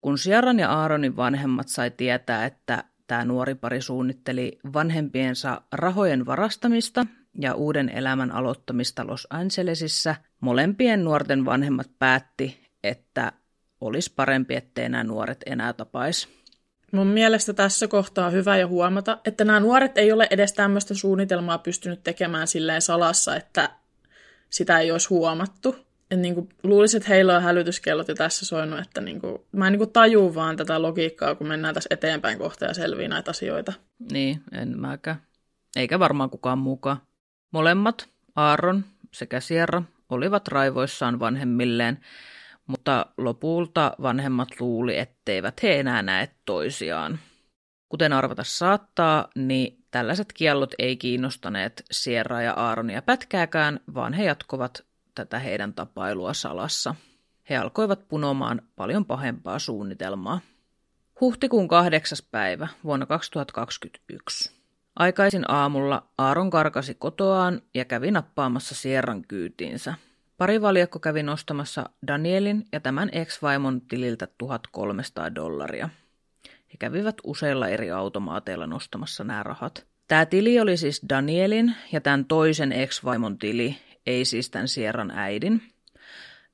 Kun 0.00 0.18
Sierran 0.18 0.58
ja 0.58 0.70
Aaronin 0.70 1.16
vanhemmat 1.16 1.68
sai 1.68 1.90
tietää, 1.90 2.46
että 2.46 2.84
tämä 3.06 3.24
nuori 3.24 3.54
pari 3.54 3.80
suunnitteli 3.80 4.58
vanhempiensa 4.72 5.62
rahojen 5.72 6.26
varastamista 6.26 7.06
ja 7.38 7.54
uuden 7.54 7.88
elämän 7.88 8.32
aloittamista 8.32 9.06
Los 9.06 9.26
Angelesissa, 9.30 10.14
molempien 10.40 11.04
nuorten 11.04 11.44
vanhemmat 11.44 11.90
päätti, 11.98 12.68
että 12.84 13.32
olisi 13.80 14.12
parempi, 14.16 14.54
ettei 14.54 14.88
nämä 14.88 15.04
nuoret 15.04 15.40
enää 15.46 15.72
tapaisi. 15.72 16.28
Mun 16.92 17.06
mielestä 17.06 17.52
tässä 17.52 17.88
kohtaa 17.88 18.26
on 18.26 18.32
hyvä 18.32 18.56
ja 18.56 18.66
huomata, 18.66 19.18
että 19.24 19.44
nämä 19.44 19.60
nuoret 19.60 19.98
ei 19.98 20.12
ole 20.12 20.26
edes 20.30 20.52
tämmöistä 20.52 20.94
suunnitelmaa 20.94 21.58
pystynyt 21.58 22.02
tekemään 22.02 22.46
silleen 22.46 22.82
salassa, 22.82 23.36
että 23.36 23.70
sitä 24.50 24.78
ei 24.78 24.92
olisi 24.92 25.08
huomattu. 25.08 25.76
Et 26.10 26.20
niin 26.20 26.34
kuin, 26.34 26.48
luulisin, 26.62 26.98
että 26.98 27.08
heillä 27.08 27.36
on 27.36 27.42
hälytyskellot 27.42 28.08
jo 28.08 28.14
tässä 28.14 28.46
soinut, 28.46 28.78
että 28.80 29.00
niin 29.00 29.20
kuin, 29.20 29.38
mä 29.52 29.66
en 29.66 29.72
niin 29.72 29.78
kuin 29.78 29.92
tajuu 29.92 30.34
vaan 30.34 30.56
tätä 30.56 30.82
logiikkaa, 30.82 31.34
kun 31.34 31.46
mennään 31.46 31.74
tässä 31.74 31.88
eteenpäin 31.90 32.38
kohta 32.38 32.64
ja 32.64 32.74
selvii 32.74 33.08
näitä 33.08 33.30
asioita. 33.30 33.72
Niin, 34.12 34.42
en 34.52 34.80
mäkään. 34.80 35.22
Eikä 35.76 35.98
varmaan 35.98 36.30
kukaan 36.30 36.58
mukaan. 36.58 36.96
Molemmat, 37.50 38.08
Aaron 38.36 38.84
sekä 39.12 39.40
Sierra, 39.40 39.82
olivat 40.08 40.48
raivoissaan 40.48 41.20
vanhemmilleen, 41.20 42.00
mutta 42.66 43.06
lopulta 43.18 43.92
vanhemmat 44.02 44.48
luuli, 44.60 44.98
etteivät 44.98 45.62
he 45.62 45.80
enää 45.80 46.02
näe 46.02 46.28
toisiaan. 46.44 47.18
Kuten 47.88 48.12
arvata 48.12 48.44
saattaa, 48.44 49.28
niin 49.34 49.84
tällaiset 49.90 50.32
kiellot 50.32 50.74
ei 50.78 50.96
kiinnostaneet 50.96 51.84
Sierra 51.90 52.42
ja 52.42 52.52
Aaronia 52.52 53.02
pätkääkään, 53.02 53.80
vaan 53.94 54.12
he 54.12 54.24
jatkovat 54.24 54.84
tätä 55.14 55.38
heidän 55.38 55.74
tapailua 55.74 56.34
salassa. 56.34 56.94
He 57.50 57.56
alkoivat 57.56 58.08
punomaan 58.08 58.62
paljon 58.76 59.04
pahempaa 59.04 59.58
suunnitelmaa. 59.58 60.40
Huhtikuun 61.20 61.68
kahdeksas 61.68 62.22
päivä 62.22 62.68
vuonna 62.84 63.06
2021. 63.06 64.59
Aikaisin 64.96 65.50
aamulla 65.50 66.02
Aaron 66.18 66.50
karkasi 66.50 66.94
kotoaan 66.94 67.62
ja 67.74 67.84
kävi 67.84 68.10
nappaamassa 68.10 68.74
Sierran 68.74 69.22
kyytiinsä. 69.28 69.94
Parivaljakko 70.38 70.98
kävi 70.98 71.22
nostamassa 71.22 71.90
Danielin 72.06 72.64
ja 72.72 72.80
tämän 72.80 73.08
ex-vaimon 73.12 73.80
tililtä 73.80 74.28
1300 74.38 75.34
dollaria. 75.34 75.88
He 76.46 76.76
kävivät 76.78 77.16
useilla 77.24 77.68
eri 77.68 77.90
automaateilla 77.90 78.66
nostamassa 78.66 79.24
nämä 79.24 79.42
rahat. 79.42 79.86
Tämä 80.08 80.26
tili 80.26 80.60
oli 80.60 80.76
siis 80.76 81.02
Danielin 81.08 81.74
ja 81.92 82.00
tämän 82.00 82.24
toisen 82.24 82.72
ex-vaimon 82.72 83.38
tili, 83.38 83.76
ei 84.06 84.24
siis 84.24 84.50
tämän 84.50 84.68
Sierran 84.68 85.10
äidin. 85.10 85.62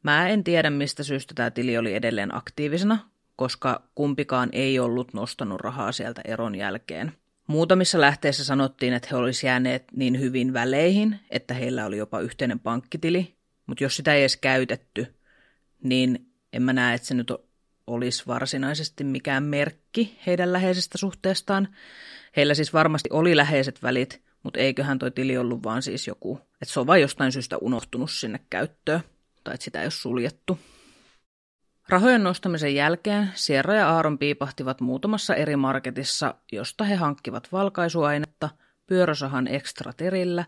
Mä 0.02 0.28
en 0.28 0.44
tiedä, 0.44 0.70
mistä 0.70 1.02
syystä 1.02 1.34
tämä 1.34 1.50
tili 1.50 1.78
oli 1.78 1.94
edelleen 1.94 2.34
aktiivisena, 2.34 2.98
koska 3.36 3.82
kumpikaan 3.94 4.48
ei 4.52 4.78
ollut 4.78 5.14
nostanut 5.14 5.60
rahaa 5.60 5.92
sieltä 5.92 6.20
eron 6.24 6.54
jälkeen. 6.54 7.12
Muutamissa 7.46 8.00
lähteissä 8.00 8.44
sanottiin, 8.44 8.92
että 8.92 9.08
he 9.10 9.16
olisivat 9.16 9.48
jääneet 9.48 9.84
niin 9.96 10.20
hyvin 10.20 10.52
väleihin, 10.52 11.20
että 11.30 11.54
heillä 11.54 11.86
oli 11.86 11.96
jopa 11.96 12.20
yhteinen 12.20 12.60
pankkitili, 12.60 13.36
mutta 13.66 13.84
jos 13.84 13.96
sitä 13.96 14.14
ei 14.14 14.20
edes 14.20 14.36
käytetty, 14.36 15.14
niin 15.82 16.32
en 16.52 16.62
mä 16.62 16.72
näe, 16.72 16.94
että 16.94 17.06
se 17.06 17.14
nyt 17.14 17.32
olisi 17.86 18.22
varsinaisesti 18.26 19.04
mikään 19.04 19.42
merkki 19.44 20.18
heidän 20.26 20.52
läheisestä 20.52 20.98
suhteestaan. 20.98 21.68
Heillä 22.36 22.54
siis 22.54 22.72
varmasti 22.72 23.08
oli 23.12 23.36
läheiset 23.36 23.82
välit, 23.82 24.22
mutta 24.42 24.60
eiköhän 24.60 24.98
toi 24.98 25.10
tili 25.10 25.38
ollut 25.38 25.62
vaan 25.62 25.82
siis 25.82 26.06
joku, 26.06 26.40
että 26.62 26.72
se 26.74 26.80
on 26.80 26.86
vain 26.86 27.02
jostain 27.02 27.32
syystä 27.32 27.58
unohtunut 27.58 28.10
sinne 28.10 28.40
käyttöön, 28.50 29.00
tai 29.44 29.54
että 29.54 29.64
sitä 29.64 29.80
ei 29.80 29.84
ole 29.84 29.90
suljettu. 29.90 30.58
Rahojen 31.88 32.24
nostamisen 32.24 32.74
jälkeen 32.74 33.30
Sierra 33.34 33.74
ja 33.74 33.90
Aaron 33.90 34.18
piipahtivat 34.18 34.80
muutamassa 34.80 35.34
eri 35.34 35.56
marketissa, 35.56 36.34
josta 36.52 36.84
he 36.84 36.94
hankkivat 36.94 37.48
valkaisuainetta, 37.52 38.48
pyörösahan 38.86 39.48
ekstraterillä, 39.48 40.44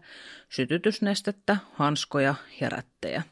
sytytysnestettä, 0.48 1.56
hanskoja 1.72 2.34
ja 2.60 2.68
rättejä. 2.68 3.22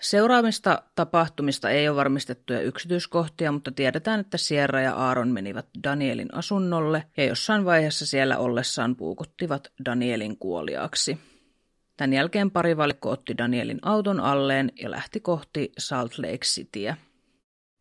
Seuraamista 0.00 0.82
tapahtumista 0.94 1.70
ei 1.70 1.88
ole 1.88 1.96
varmistettuja 1.96 2.60
yksityiskohtia, 2.60 3.52
mutta 3.52 3.70
tiedetään, 3.72 4.20
että 4.20 4.38
Sierra 4.38 4.80
ja 4.80 4.94
Aaron 4.94 5.28
menivät 5.28 5.66
Danielin 5.84 6.34
asunnolle 6.34 7.04
ja 7.16 7.24
jossain 7.24 7.64
vaiheessa 7.64 8.06
siellä 8.06 8.38
ollessaan 8.38 8.96
puukuttivat 8.96 9.72
Danielin 9.84 10.38
kuoliaksi. 10.38 11.18
Tämän 11.96 12.12
jälkeen 12.12 12.50
parivalikko 12.50 13.10
otti 13.10 13.38
Danielin 13.38 13.78
auton 13.82 14.20
alleen 14.20 14.72
ja 14.82 14.90
lähti 14.90 15.20
kohti 15.20 15.72
Salt 15.78 16.18
Lake 16.18 16.38
Cityä. 16.44 16.96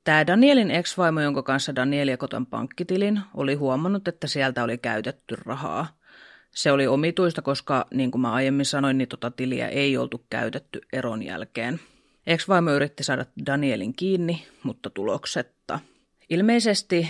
Tämä 0.03 0.27
Danielin 0.27 0.71
ex-vaimo, 0.71 1.21
jonka 1.21 1.43
kanssa 1.43 1.75
Daniel 1.75 2.07
jakotan 2.07 2.45
pankkitilin, 2.45 3.21
oli 3.33 3.53
huomannut, 3.53 4.07
että 4.07 4.27
sieltä 4.27 4.63
oli 4.63 4.77
käytetty 4.77 5.35
rahaa. 5.35 5.97
Se 6.51 6.71
oli 6.71 6.87
omituista, 6.87 7.41
koska 7.41 7.87
niin 7.93 8.11
kuin 8.11 8.21
mä 8.21 8.31
aiemmin 8.31 8.65
sanoin, 8.65 8.97
niin 8.97 9.07
tota 9.07 9.31
tiliä 9.31 9.67
ei 9.67 9.97
oltu 9.97 10.25
käytetty 10.29 10.81
eron 10.93 11.23
jälkeen. 11.23 11.79
Ex-vaimo 12.27 12.71
yritti 12.71 13.03
saada 13.03 13.25
Danielin 13.45 13.93
kiinni, 13.95 14.47
mutta 14.63 14.89
tuloksetta. 14.89 15.79
Ilmeisesti 16.29 17.09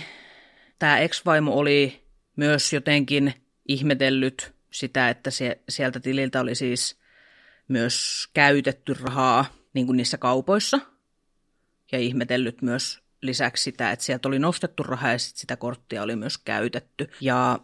tämä 0.78 0.98
ex-vaimo 0.98 1.52
oli 1.54 2.02
myös 2.36 2.72
jotenkin 2.72 3.34
ihmetellyt 3.68 4.54
sitä, 4.70 5.08
että 5.08 5.30
se, 5.30 5.60
sieltä 5.68 6.00
tililtä 6.00 6.40
oli 6.40 6.54
siis 6.54 6.98
myös 7.68 8.26
käytetty 8.34 8.94
rahaa 9.02 9.44
niin 9.72 9.86
kuin 9.86 9.96
niissä 9.96 10.18
kaupoissa– 10.18 10.80
ja 11.92 11.98
ihmetellyt 11.98 12.62
myös 12.62 13.00
lisäksi 13.22 13.62
sitä, 13.62 13.90
että 13.90 14.04
sieltä 14.04 14.28
oli 14.28 14.38
nostettu 14.38 14.82
rahaa 14.82 15.12
ja 15.12 15.18
sit 15.18 15.36
sitä 15.36 15.56
korttia 15.56 16.02
oli 16.02 16.16
myös 16.16 16.38
käytetty. 16.38 17.10
Ja 17.20 17.58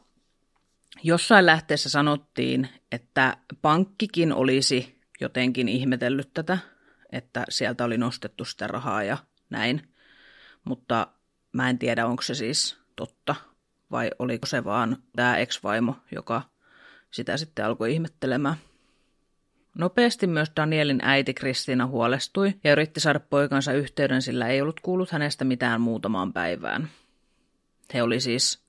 jossain 1.02 1.46
lähteessä 1.46 1.88
sanottiin, 1.88 2.68
että 2.92 3.36
pankkikin 3.62 4.32
olisi 4.32 5.00
jotenkin 5.20 5.68
ihmetellyt 5.68 6.30
tätä, 6.34 6.58
että 7.12 7.44
sieltä 7.48 7.84
oli 7.84 7.98
nostettu 7.98 8.44
sitä 8.44 8.66
rahaa 8.66 9.02
ja 9.02 9.18
näin. 9.50 9.94
Mutta 10.64 11.06
mä 11.52 11.70
en 11.70 11.78
tiedä, 11.78 12.06
onko 12.06 12.22
se 12.22 12.34
siis 12.34 12.76
totta 12.96 13.34
vai 13.90 14.10
oliko 14.18 14.46
se 14.46 14.64
vaan 14.64 14.96
tämä 15.16 15.36
ex-vaimo, 15.36 15.96
joka 16.14 16.42
sitä 17.10 17.36
sitten 17.36 17.64
alkoi 17.64 17.92
ihmettelemään. 17.92 18.56
Nopeasti 19.78 20.26
myös 20.26 20.52
Danielin 20.56 21.00
äiti 21.02 21.34
Kristiina 21.34 21.86
huolestui 21.86 22.54
ja 22.64 22.72
yritti 22.72 23.00
saada 23.00 23.20
poikansa 23.20 23.72
yhteyden, 23.72 24.22
sillä 24.22 24.48
ei 24.48 24.60
ollut 24.60 24.80
kuullut 24.80 25.10
hänestä 25.10 25.44
mitään 25.44 25.80
muutamaan 25.80 26.32
päivään. 26.32 26.88
He 27.94 28.02
oli 28.02 28.20
siis 28.20 28.64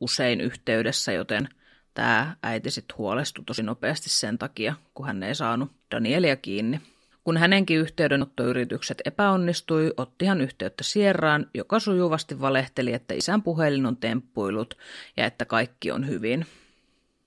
usein 0.00 0.40
yhteydessä, 0.40 1.12
joten 1.12 1.48
tämä 1.94 2.36
äiti 2.42 2.70
sitten 2.70 2.98
huolestui 2.98 3.44
tosi 3.44 3.62
nopeasti 3.62 4.10
sen 4.10 4.38
takia, 4.38 4.74
kun 4.94 5.06
hän 5.06 5.22
ei 5.22 5.34
saanut 5.34 5.70
Danielia 5.90 6.36
kiinni. 6.36 6.80
Kun 7.24 7.36
hänenkin 7.36 7.78
yhteydenottoyritykset 7.78 9.02
epäonnistui, 9.04 9.94
otti 9.96 10.26
hän 10.26 10.40
yhteyttä 10.40 10.84
Sierraan, 10.84 11.46
joka 11.54 11.78
sujuvasti 11.78 12.40
valehteli, 12.40 12.92
että 12.92 13.14
isän 13.14 13.42
puhelin 13.42 13.86
on 13.86 13.96
temppuillut 13.96 14.78
ja 15.16 15.26
että 15.26 15.44
kaikki 15.44 15.90
on 15.90 16.08
hyvin. 16.08 16.46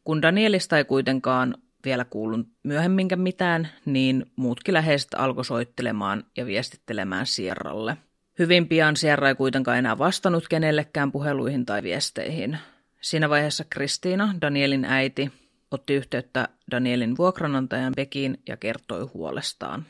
Kun 0.04 0.22
Danielista 0.22 0.78
ei 0.78 0.86
kuitenkaan 0.86 1.56
vielä 1.86 2.06
kuullut 2.06 2.48
myöhemminkään 2.64 3.22
mitään, 3.22 3.70
niin 3.86 4.26
muutkin 4.36 4.74
läheiset 4.74 5.14
alkoi 5.14 5.46
soittelemaan 5.46 6.24
ja 6.38 6.46
viestittelemään 6.46 7.26
Sierralle. 7.26 7.98
Hyvin 8.40 8.68
pian 8.68 8.96
Sierra 8.96 9.28
ei 9.28 9.36
kuitenkaan 9.36 9.78
enää 9.78 9.98
vastannut 9.98 10.48
kenellekään 10.48 11.12
puheluihin 11.12 11.66
tai 11.66 11.84
viesteihin. 11.84 12.58
Siinä 13.02 13.30
vaiheessa 13.30 13.66
Kristiina, 13.70 14.36
Danielin 14.42 14.86
äiti, 14.86 15.32
otti 15.72 15.94
yhteyttä 15.94 16.48
Danielin 16.72 17.18
vuokranantajan 17.18 17.94
Bekiin 17.96 18.38
ja 18.48 18.58
kertoi 18.58 19.10
huolestaan. 19.14 19.86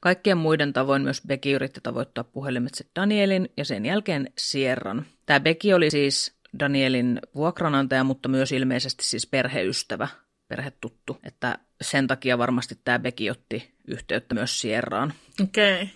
Kaikkien 0.00 0.38
muiden 0.38 0.72
tavoin 0.72 1.02
myös 1.02 1.22
Becky 1.26 1.52
yritti 1.52 1.80
tavoittaa 1.82 2.24
puhelimitse 2.24 2.84
Danielin 2.96 3.48
ja 3.56 3.64
sen 3.64 3.86
jälkeen 3.86 4.32
Sierran. 4.38 5.06
Tämä 5.26 5.40
Becky 5.40 5.72
oli 5.72 5.90
siis 5.90 6.34
Danielin 6.58 7.20
vuokranantaja, 7.34 8.04
mutta 8.04 8.28
myös 8.28 8.52
ilmeisesti 8.52 9.04
siis 9.04 9.26
perheystävä 9.26 10.08
perhetuttu, 10.48 11.18
että 11.22 11.58
sen 11.80 12.06
takia 12.06 12.38
varmasti 12.38 12.78
tämä 12.84 12.98
Becky 12.98 13.30
otti 13.30 13.74
yhteyttä 13.88 14.34
myös 14.34 14.60
Sierraan. 14.60 15.14
Okei. 15.42 15.82
Okay. 15.82 15.94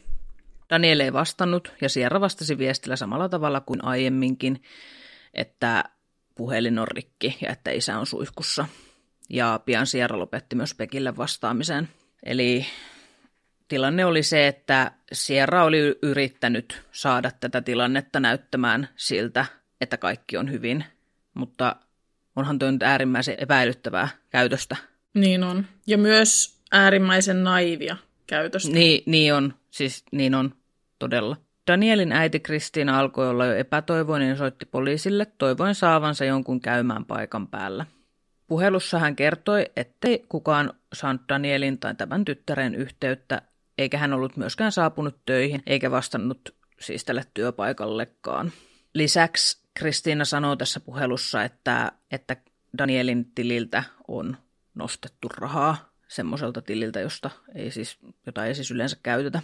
Daniel 0.71 1.01
ei 1.01 1.13
vastannut 1.13 1.73
ja 1.81 1.89
Sierra 1.89 2.21
vastasi 2.21 2.59
viestillä 2.59 2.97
samalla 2.97 3.29
tavalla 3.29 3.61
kuin 3.61 3.85
aiemminkin, 3.85 4.63
että 5.35 5.85
puhelin 6.35 6.79
on 6.79 6.89
rikki 6.89 7.39
ja 7.41 7.51
että 7.51 7.71
isä 7.71 7.99
on 7.99 8.07
suihkussa. 8.07 8.67
Ja 9.31 9.61
pian 9.65 9.87
Sierra 9.87 10.19
lopetti 10.19 10.57
myös 10.57 10.75
Bekille 10.75 11.17
vastaamisen. 11.17 11.89
Eli 12.23 12.67
tilanne 13.69 14.05
oli 14.05 14.23
se, 14.23 14.47
että 14.47 14.93
Sierra 15.13 15.65
oli 15.65 15.99
yrittänyt 16.03 16.83
saada 16.93 17.31
tätä 17.41 17.61
tilannetta 17.61 18.21
näyttämään 18.21 18.89
siltä, 18.97 19.47
että 19.81 19.97
kaikki 19.97 20.37
on 20.37 20.51
hyvin, 20.51 20.85
mutta 21.35 21.77
onhan 22.39 22.59
tuo 22.59 22.71
nyt 22.71 22.83
äärimmäisen 22.83 23.35
epäilyttävää 23.39 24.09
käytöstä. 24.31 24.77
Niin 25.15 25.45
on. 25.45 25.67
Ja 25.87 25.99
myös 25.99 26.59
äärimmäisen 26.73 27.45
naivia 27.45 27.97
käytöstä. 28.27 28.73
Niin, 28.73 29.03
niin 29.07 29.35
on, 29.35 29.55
siis 29.71 30.05
niin 30.13 30.35
on 30.35 30.55
todella. 30.99 31.37
Danielin 31.67 32.13
äiti 32.13 32.41
Kristiina 32.41 32.99
alkoi 32.99 33.29
olla 33.29 33.47
jo 33.47 33.57
epätoivoinen 33.57 34.29
ja 34.29 34.37
soitti 34.37 34.67
poliisille, 34.67 35.27
toivoen 35.39 35.75
saavansa 35.75 36.25
jonkun 36.25 36.61
käymään 36.61 37.05
paikan 37.05 37.49
päällä. 37.49 37.87
Puhelussa 38.47 38.99
hän 38.99 39.17
kertoi, 39.17 39.67
ettei 39.77 40.25
kukaan 40.29 40.73
saanut 40.93 41.23
Danielin 41.29 41.79
tai 41.79 41.95
tämän 41.95 42.25
tyttären 42.25 42.75
yhteyttä, 42.75 43.43
eikä 43.79 43.99
hän 43.99 44.13
ollut 44.13 44.37
myöskään 44.37 44.73
saapunut 44.73 45.17
töihin, 45.27 45.63
eikä 45.67 45.91
vastannut 45.91 46.55
siis 46.81 47.05
tälle 47.05 47.25
työpaikallekaan. 47.35 48.53
Lisäksi 48.95 49.63
Kristiina 49.79 50.25
sanoo 50.25 50.57
tässä 50.57 50.81
puhelussa, 50.81 51.45
että, 51.45 51.93
että 52.11 52.37
Danielin 52.79 53.33
tililtä 53.35 53.85
on 54.09 54.37
nostettu 54.75 55.29
rahaa 55.29 55.93
semmoiselta 56.09 56.63
tililtä, 56.63 57.01
josta 57.01 57.31
ei 57.55 57.71
siis, 57.71 57.99
jota 58.27 58.47
ei 58.47 58.55
siis 58.55 58.71
yleensä 58.71 58.97
käytetä. 59.03 59.43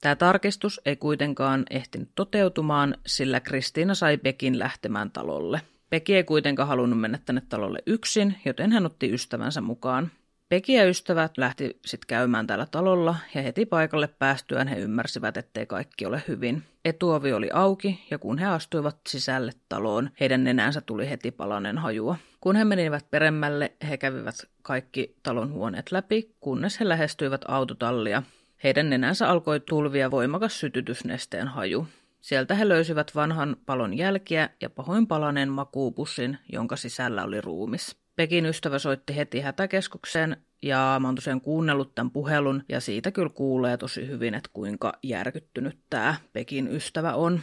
Tämä 0.00 0.16
tarkistus 0.16 0.80
ei 0.84 0.96
kuitenkaan 0.96 1.64
ehtinyt 1.70 2.08
toteutumaan, 2.14 2.94
sillä 3.06 3.40
Kristiina 3.40 3.94
sai 3.94 4.16
Pekin 4.16 4.58
lähtemään 4.58 5.10
talolle. 5.10 5.60
Peki 5.90 6.16
ei 6.16 6.24
kuitenkaan 6.24 6.68
halunnut 6.68 7.00
mennä 7.00 7.18
tänne 7.24 7.42
talolle 7.48 7.78
yksin, 7.86 8.36
joten 8.44 8.72
hän 8.72 8.86
otti 8.86 9.12
ystävänsä 9.12 9.60
mukaan. 9.60 10.10
Peki 10.48 10.72
ja 10.72 10.88
ystävät 10.88 11.38
lähti 11.38 11.78
sitten 11.86 12.06
käymään 12.06 12.46
täällä 12.46 12.66
talolla 12.70 13.16
ja 13.34 13.42
heti 13.42 13.66
paikalle 13.66 14.08
päästyään 14.08 14.68
he 14.68 14.78
ymmärsivät, 14.78 15.36
ettei 15.36 15.66
kaikki 15.66 16.06
ole 16.06 16.22
hyvin. 16.28 16.62
Etuovi 16.84 17.32
oli 17.32 17.50
auki 17.52 18.06
ja 18.10 18.18
kun 18.18 18.38
he 18.38 18.46
astuivat 18.46 18.96
sisälle 19.08 19.52
taloon, 19.68 20.10
heidän 20.20 20.44
nenänsä 20.44 20.80
tuli 20.80 21.10
heti 21.10 21.30
palanen 21.30 21.78
hajua. 21.78 22.16
Kun 22.40 22.56
he 22.56 22.64
menivät 22.64 23.10
peremmälle, 23.10 23.72
he 23.88 23.96
kävivät 23.96 24.34
kaikki 24.62 25.16
talon 25.22 25.52
huoneet 25.52 25.92
läpi, 25.92 26.34
kunnes 26.40 26.80
he 26.80 26.88
lähestyivät 26.88 27.40
autotallia. 27.48 28.22
Heidän 28.64 28.90
nenänsä 28.90 29.28
alkoi 29.28 29.60
tulvia 29.60 30.10
voimakas 30.10 30.60
sytytysnesteen 30.60 31.48
haju. 31.48 31.86
Sieltä 32.20 32.54
he 32.54 32.68
löysivät 32.68 33.14
vanhan 33.14 33.56
palon 33.66 33.94
jälkiä 33.94 34.50
ja 34.60 34.70
pahoin 34.70 35.06
palaneen 35.06 35.48
makuupussin, 35.48 36.38
jonka 36.52 36.76
sisällä 36.76 37.24
oli 37.24 37.40
ruumis. 37.40 38.05
Pekin 38.16 38.46
ystävä 38.46 38.78
soitti 38.78 39.16
heti 39.16 39.40
hätäkeskukseen 39.40 40.36
ja 40.62 40.96
mä 41.00 41.08
oon 41.08 41.14
tosiaan 41.14 41.40
kuunnellut 41.40 41.94
tämän 41.94 42.10
puhelun 42.10 42.62
ja 42.68 42.80
siitä 42.80 43.10
kyllä 43.10 43.28
kuulee 43.28 43.76
tosi 43.76 44.06
hyvin, 44.06 44.34
että 44.34 44.50
kuinka 44.52 44.92
järkyttynyt 45.02 45.78
tämä 45.90 46.14
Pekin 46.32 46.68
ystävä 46.68 47.14
on. 47.14 47.40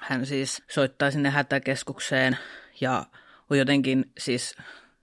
Hän 0.00 0.26
siis 0.26 0.62
soittaa 0.70 1.10
sinne 1.10 1.30
hätäkeskukseen 1.30 2.38
ja 2.80 3.04
on 3.50 3.58
jotenkin 3.58 4.12
siis 4.18 4.56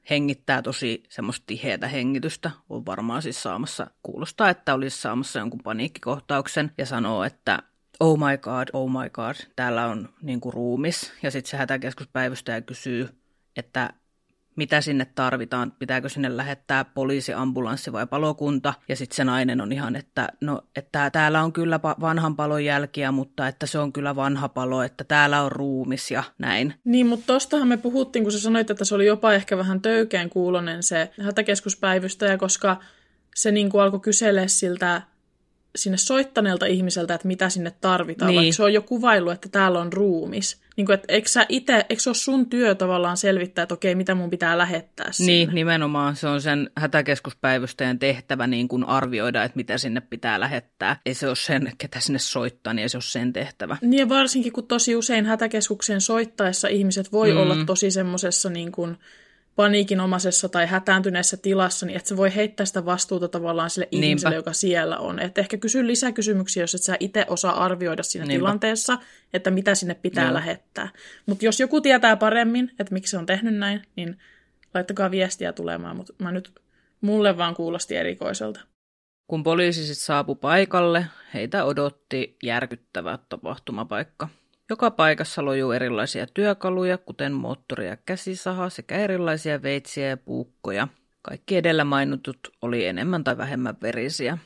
hengittää 0.09 0.61
tosi 0.61 1.03
semmoista 1.09 1.43
tiheätä 1.47 1.87
hengitystä. 1.87 2.51
On 2.69 2.85
varmaan 2.85 3.21
siis 3.21 3.43
saamassa, 3.43 3.87
kuulostaa, 4.03 4.49
että 4.49 4.73
olisi 4.73 5.01
saamassa 5.01 5.39
jonkun 5.39 5.63
paniikkikohtauksen 5.63 6.71
ja 6.77 6.85
sanoo, 6.85 7.23
että 7.23 7.59
oh 7.99 8.17
my 8.17 8.37
god, 8.37 8.67
oh 8.73 8.89
my 8.89 9.09
god, 9.09 9.35
täällä 9.55 9.85
on 9.85 10.09
niinku 10.21 10.51
ruumis. 10.51 11.13
Ja 11.23 11.31
sitten 11.31 11.49
se 11.49 11.57
hätäkeskuspäivystäjä 11.57 12.61
kysyy, 12.61 13.09
että 13.55 13.93
mitä 14.59 14.81
sinne 14.81 15.05
tarvitaan, 15.05 15.71
pitääkö 15.79 16.09
sinne 16.09 16.37
lähettää 16.37 16.85
poliisi, 16.85 17.33
ambulanssi 17.33 17.91
vai 17.91 18.07
palokunta. 18.07 18.73
Ja 18.89 18.95
sitten 18.95 19.15
se 19.15 19.23
nainen 19.23 19.61
on 19.61 19.71
ihan, 19.71 19.95
että 19.95 20.29
no, 20.41 20.61
että 20.75 21.09
täällä 21.09 21.43
on 21.43 21.53
kyllä 21.53 21.79
vanhan 21.81 22.35
palon 22.35 22.65
jälkiä, 22.65 23.11
mutta 23.11 23.47
että 23.47 23.65
se 23.65 23.79
on 23.79 23.93
kyllä 23.93 24.15
vanha 24.15 24.49
palo, 24.49 24.83
että 24.83 25.03
täällä 25.03 25.41
on 25.41 25.51
ruumis 25.51 26.11
ja 26.11 26.23
näin. 26.37 26.73
Niin, 26.83 27.07
mutta 27.07 27.25
tostahan 27.27 27.67
me 27.67 27.77
puhuttiin, 27.77 28.23
kun 28.23 28.31
sä 28.31 28.39
sanoit, 28.39 28.69
että 28.69 28.85
se 28.85 28.95
oli 28.95 29.05
jopa 29.05 29.33
ehkä 29.33 29.57
vähän 29.57 29.81
töykeen 29.81 30.29
kuulonen 30.29 30.83
se 30.83 31.11
hätäkeskuspäivystäjä, 31.21 32.37
koska 32.37 32.77
se 33.35 33.51
niin 33.51 33.69
kuin 33.69 33.81
alkoi 33.81 33.99
kysellä 33.99 34.47
siltä 34.47 35.01
sinne 35.75 35.97
soittaneelta 35.97 36.65
ihmiseltä, 36.65 37.13
että 37.13 37.27
mitä 37.27 37.49
sinne 37.49 37.71
tarvitaan, 37.81 38.29
niin. 38.29 38.37
vaikka 38.37 38.55
se 38.55 38.63
on 38.63 38.73
jo 38.73 38.81
kuvailu, 38.81 39.29
että 39.29 39.49
täällä 39.49 39.79
on 39.79 39.93
ruumis. 39.93 40.61
Niin 40.77 40.85
kuin, 40.85 40.93
että 40.93 41.13
eikö, 41.13 41.29
sä 41.29 41.45
ite, 41.49 41.85
eikö 41.89 42.01
se 42.01 42.09
ole 42.09 42.15
sun 42.15 42.49
työ 42.49 42.75
tavallaan 42.75 43.17
selvittää, 43.17 43.63
että 43.63 43.73
okei, 43.73 43.95
mitä 43.95 44.15
mun 44.15 44.29
pitää 44.29 44.57
lähettää 44.57 45.11
sinne? 45.11 45.31
Niin, 45.31 45.49
nimenomaan. 45.53 46.15
Se 46.15 46.27
on 46.27 46.41
sen 46.41 46.69
hätäkeskuspäivystäjän 46.77 47.99
tehtävä 47.99 48.47
niin 48.47 48.67
kuin 48.67 48.83
arvioida, 48.83 49.43
että 49.43 49.55
mitä 49.55 49.77
sinne 49.77 50.01
pitää 50.01 50.39
lähettää. 50.39 50.99
Ei 51.05 51.13
se 51.13 51.27
ole 51.27 51.35
sen, 51.35 51.71
ketä 51.77 51.99
sinne 51.99 52.19
soittaa, 52.19 52.73
niin 52.73 52.83
ei 52.83 52.89
se 52.89 52.97
ole 52.97 53.03
sen 53.03 53.33
tehtävä. 53.33 53.77
Niin 53.81 53.99
ja 53.99 54.09
varsinkin, 54.09 54.53
kun 54.53 54.67
tosi 54.67 54.95
usein 54.95 55.25
hätäkeskukseen 55.25 56.01
soittaessa 56.01 56.67
ihmiset 56.67 57.11
voi 57.11 57.31
mm. 57.31 57.37
olla 57.37 57.55
tosi 57.65 57.91
semmoisessa 57.91 58.49
niin 58.49 58.71
kuin 58.71 58.97
paniikinomaisessa 59.59 60.49
tai 60.49 60.67
hätääntyneessä 60.67 61.37
tilassa, 61.37 61.85
niin 61.85 61.97
että 61.97 62.09
se 62.09 62.17
voi 62.17 62.35
heittää 62.35 62.65
sitä 62.65 62.85
vastuuta 62.85 63.27
tavallaan 63.27 63.69
sille 63.69 63.87
Niinpä. 63.91 64.05
ihmiselle, 64.07 64.35
joka 64.35 64.53
siellä 64.53 64.97
on. 64.97 65.19
Että 65.19 65.41
ehkä 65.41 65.57
kysy 65.57 65.87
lisäkysymyksiä, 65.87 66.63
jos 66.63 66.75
et 66.75 66.83
sä 66.83 66.97
itse 66.99 67.25
osaa 67.29 67.63
arvioida 67.63 68.03
siinä 68.03 68.25
Niinpä. 68.25 68.39
tilanteessa, 68.39 68.97
että 69.33 69.51
mitä 69.51 69.75
sinne 69.75 69.93
pitää 69.93 70.23
Joo. 70.25 70.33
lähettää. 70.33 70.89
Mutta 71.25 71.45
jos 71.45 71.59
joku 71.59 71.81
tietää 71.81 72.15
paremmin, 72.15 72.71
että 72.79 72.93
miksi 72.93 73.11
se 73.11 73.17
on 73.17 73.25
tehnyt 73.25 73.55
näin, 73.55 73.81
niin 73.95 74.17
laittakaa 74.73 75.11
viestiä 75.11 75.53
tulemaan, 75.53 75.95
mutta 75.95 76.13
mä 76.19 76.31
nyt 76.31 76.51
mulle 77.01 77.37
vaan 77.37 77.55
kuulosti 77.55 77.95
erikoiselta. 77.95 78.59
Kun 79.27 79.43
poliisi 79.43 79.85
sitten 79.85 80.05
saapui 80.05 80.35
paikalle, 80.35 81.05
heitä 81.33 81.65
odotti 81.65 82.37
järkyttävä 82.43 83.19
tapahtumapaikka. 83.29 84.29
Joka 84.69 84.91
paikassa 84.91 85.45
lojuu 85.45 85.71
erilaisia 85.71 86.27
työkaluja, 86.33 86.97
kuten 86.97 87.33
moottori- 87.33 87.85
ja 87.85 87.97
käsisaha 88.05 88.69
sekä 88.69 88.97
erilaisia 88.97 89.61
veitsiä 89.61 90.07
ja 90.07 90.17
puukkoja. 90.17 90.87
Kaikki 91.21 91.57
edellä 91.57 91.83
mainitut 91.83 92.39
oli 92.61 92.85
enemmän 92.85 93.23
tai 93.23 93.37
vähemmän 93.37 93.77
verisiä. 93.81 94.37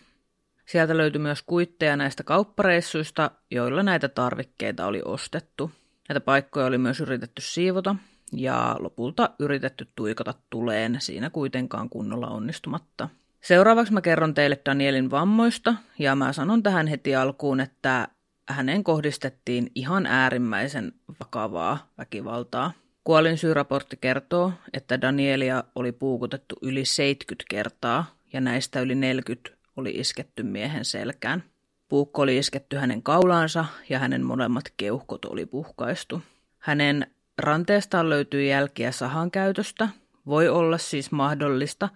Sieltä 0.65 0.97
löytyi 0.97 1.19
myös 1.19 1.41
kuitteja 1.41 1.97
näistä 1.97 2.23
kauppareissuista, 2.23 3.31
joilla 3.51 3.83
näitä 3.83 4.09
tarvikkeita 4.09 4.85
oli 4.85 5.01
ostettu. 5.05 5.71
Näitä 6.09 6.21
paikkoja 6.21 6.65
oli 6.65 6.77
myös 6.77 6.99
yritetty 6.99 7.41
siivota 7.41 7.95
ja 8.31 8.75
lopulta 8.79 9.29
yritetty 9.39 9.87
tuikata 9.95 10.33
tuleen, 10.49 10.97
siinä 10.99 11.29
kuitenkaan 11.29 11.89
kunnolla 11.89 12.27
onnistumatta. 12.27 13.09
Seuraavaksi 13.41 13.93
mä 13.93 14.01
kerron 14.01 14.33
teille 14.33 14.61
Danielin 14.65 15.11
vammoista 15.11 15.75
ja 15.99 16.15
mä 16.15 16.33
sanon 16.33 16.63
tähän 16.63 16.87
heti 16.87 17.15
alkuun, 17.15 17.59
että 17.59 18.07
hänen 18.49 18.83
kohdistettiin 18.83 19.71
ihan 19.75 20.05
äärimmäisen 20.05 20.91
vakavaa 21.19 21.91
väkivaltaa. 21.97 22.71
Kuolinsyyraportti 23.03 23.97
kertoo, 24.01 24.53
että 24.73 25.01
Danielia 25.01 25.63
oli 25.75 25.91
puukutettu 25.91 26.55
yli 26.61 26.85
70 26.85 27.45
kertaa 27.49 28.05
ja 28.33 28.41
näistä 28.41 28.79
yli 28.79 28.95
40 28.95 29.49
oli 29.77 29.91
isketty 29.91 30.43
miehen 30.43 30.85
selkään. 30.85 31.43
Puukko 31.89 32.21
oli 32.21 32.37
isketty 32.37 32.75
hänen 32.77 33.03
kaulaansa 33.03 33.65
ja 33.89 33.99
hänen 33.99 34.23
molemmat 34.23 34.63
keuhkot 34.77 35.25
oli 35.25 35.45
puhkaistu. 35.45 36.21
Hänen 36.59 37.07
ranteestaan 37.37 38.09
löytyi 38.09 38.49
jälkiä 38.49 38.91
sahan 38.91 39.31
käytöstä. 39.31 39.89
Voi 40.25 40.49
olla 40.49 40.77
siis 40.77 41.11
mahdollista, 41.11 41.89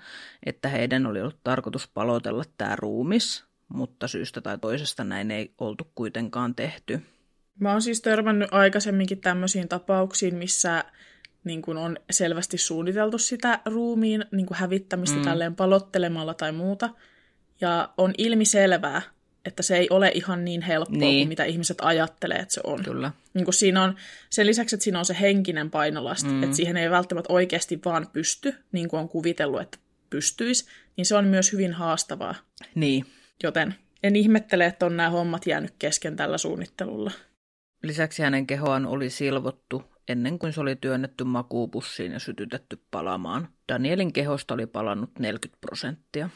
että 0.46 0.70
heidän 0.70 1.06
oli 1.06 1.22
ollut 1.22 1.40
tarkoitus 1.44 1.88
palotella 1.94 2.44
tämä 2.58 2.76
ruumis, 2.76 3.47
mutta 3.68 4.08
syystä 4.08 4.42
tai 4.42 4.58
toisesta 4.58 5.04
näin 5.04 5.32
ei 5.32 5.54
oltu 5.58 5.92
kuitenkaan 5.96 6.56
tehty. 6.56 7.02
Mä 7.60 7.72
oon 7.72 7.82
siis 7.82 8.02
törmännyt 8.02 8.50
aikaisemminkin 8.52 9.22
tämmöisiin 9.22 9.68
tapauksiin, 9.68 10.36
missä 10.36 10.84
niin 11.44 11.62
kun 11.62 11.78
on 11.78 11.98
selvästi 12.12 12.58
suunniteltu 12.58 13.18
sitä 13.18 13.60
ruumiin 13.66 14.26
niin 14.32 14.46
kun 14.46 14.58
hävittämistä 14.58 15.18
mm. 15.18 15.24
tälleen 15.24 15.56
palottelemalla 15.56 16.34
tai 16.34 16.52
muuta. 16.52 16.90
Ja 17.62 17.94
on 17.98 18.14
ilmi 18.18 18.46
selvää, 18.46 19.02
että 19.46 19.64
se 19.64 19.78
ei 19.78 19.88
ole 19.90 20.12
ihan 20.16 20.46
niin 20.46 20.62
helppoa 20.62 21.00
niin. 21.00 21.20
kuin 21.20 21.28
mitä 21.28 21.44
ihmiset 21.44 21.78
ajattelee, 21.82 22.38
että 22.38 22.54
se 22.54 22.62
on. 22.64 22.84
Kyllä. 22.84 23.12
Niin 23.34 23.46
kuin 23.46 23.54
siinä 23.54 23.84
on. 23.84 23.96
Sen 24.30 24.48
lisäksi, 24.48 24.76
että 24.76 24.84
siinä 24.84 25.00
on 25.00 25.06
se 25.06 25.18
henkinen 25.22 25.72
painolasti, 25.72 26.30
mm. 26.30 26.44
että 26.44 26.56
siihen 26.56 26.78
ei 26.78 26.90
välttämättä 26.90 27.34
oikeasti 27.34 27.80
vaan 27.86 28.08
pysty, 28.14 28.56
niin 28.72 28.90
kuin 28.90 29.00
on 29.00 29.10
kuvitellut, 29.10 29.62
että 29.62 29.78
pystyisi, 30.10 30.66
niin 30.98 31.06
se 31.06 31.16
on 31.16 31.26
myös 31.26 31.52
hyvin 31.52 31.74
haastavaa. 31.74 32.36
Niin. 32.76 33.06
Joten 33.44 33.76
en 34.04 34.16
ihmettele, 34.16 34.66
että 34.66 34.86
on 34.86 34.98
nämä 34.98 35.10
hommat 35.10 35.48
jäänyt 35.48 35.74
kesken 35.80 36.16
tällä 36.16 36.38
suunnittelulla. 36.38 37.12
Lisäksi 37.84 38.24
hänen 38.24 38.48
kehoaan 38.48 38.86
oli 38.86 39.10
silvottu 39.10 39.84
ennen 40.08 40.40
kuin 40.40 40.54
se 40.54 40.62
oli 40.62 40.76
työnnetty 40.76 41.24
makuupussiin 41.24 42.12
ja 42.12 42.20
sytytetty 42.20 42.80
palamaan. 42.92 43.48
Danielin 43.72 44.14
kehosta 44.14 44.54
oli 44.54 44.66
palannut 44.66 45.20
40 45.20 45.58
prosenttia. 45.62 46.30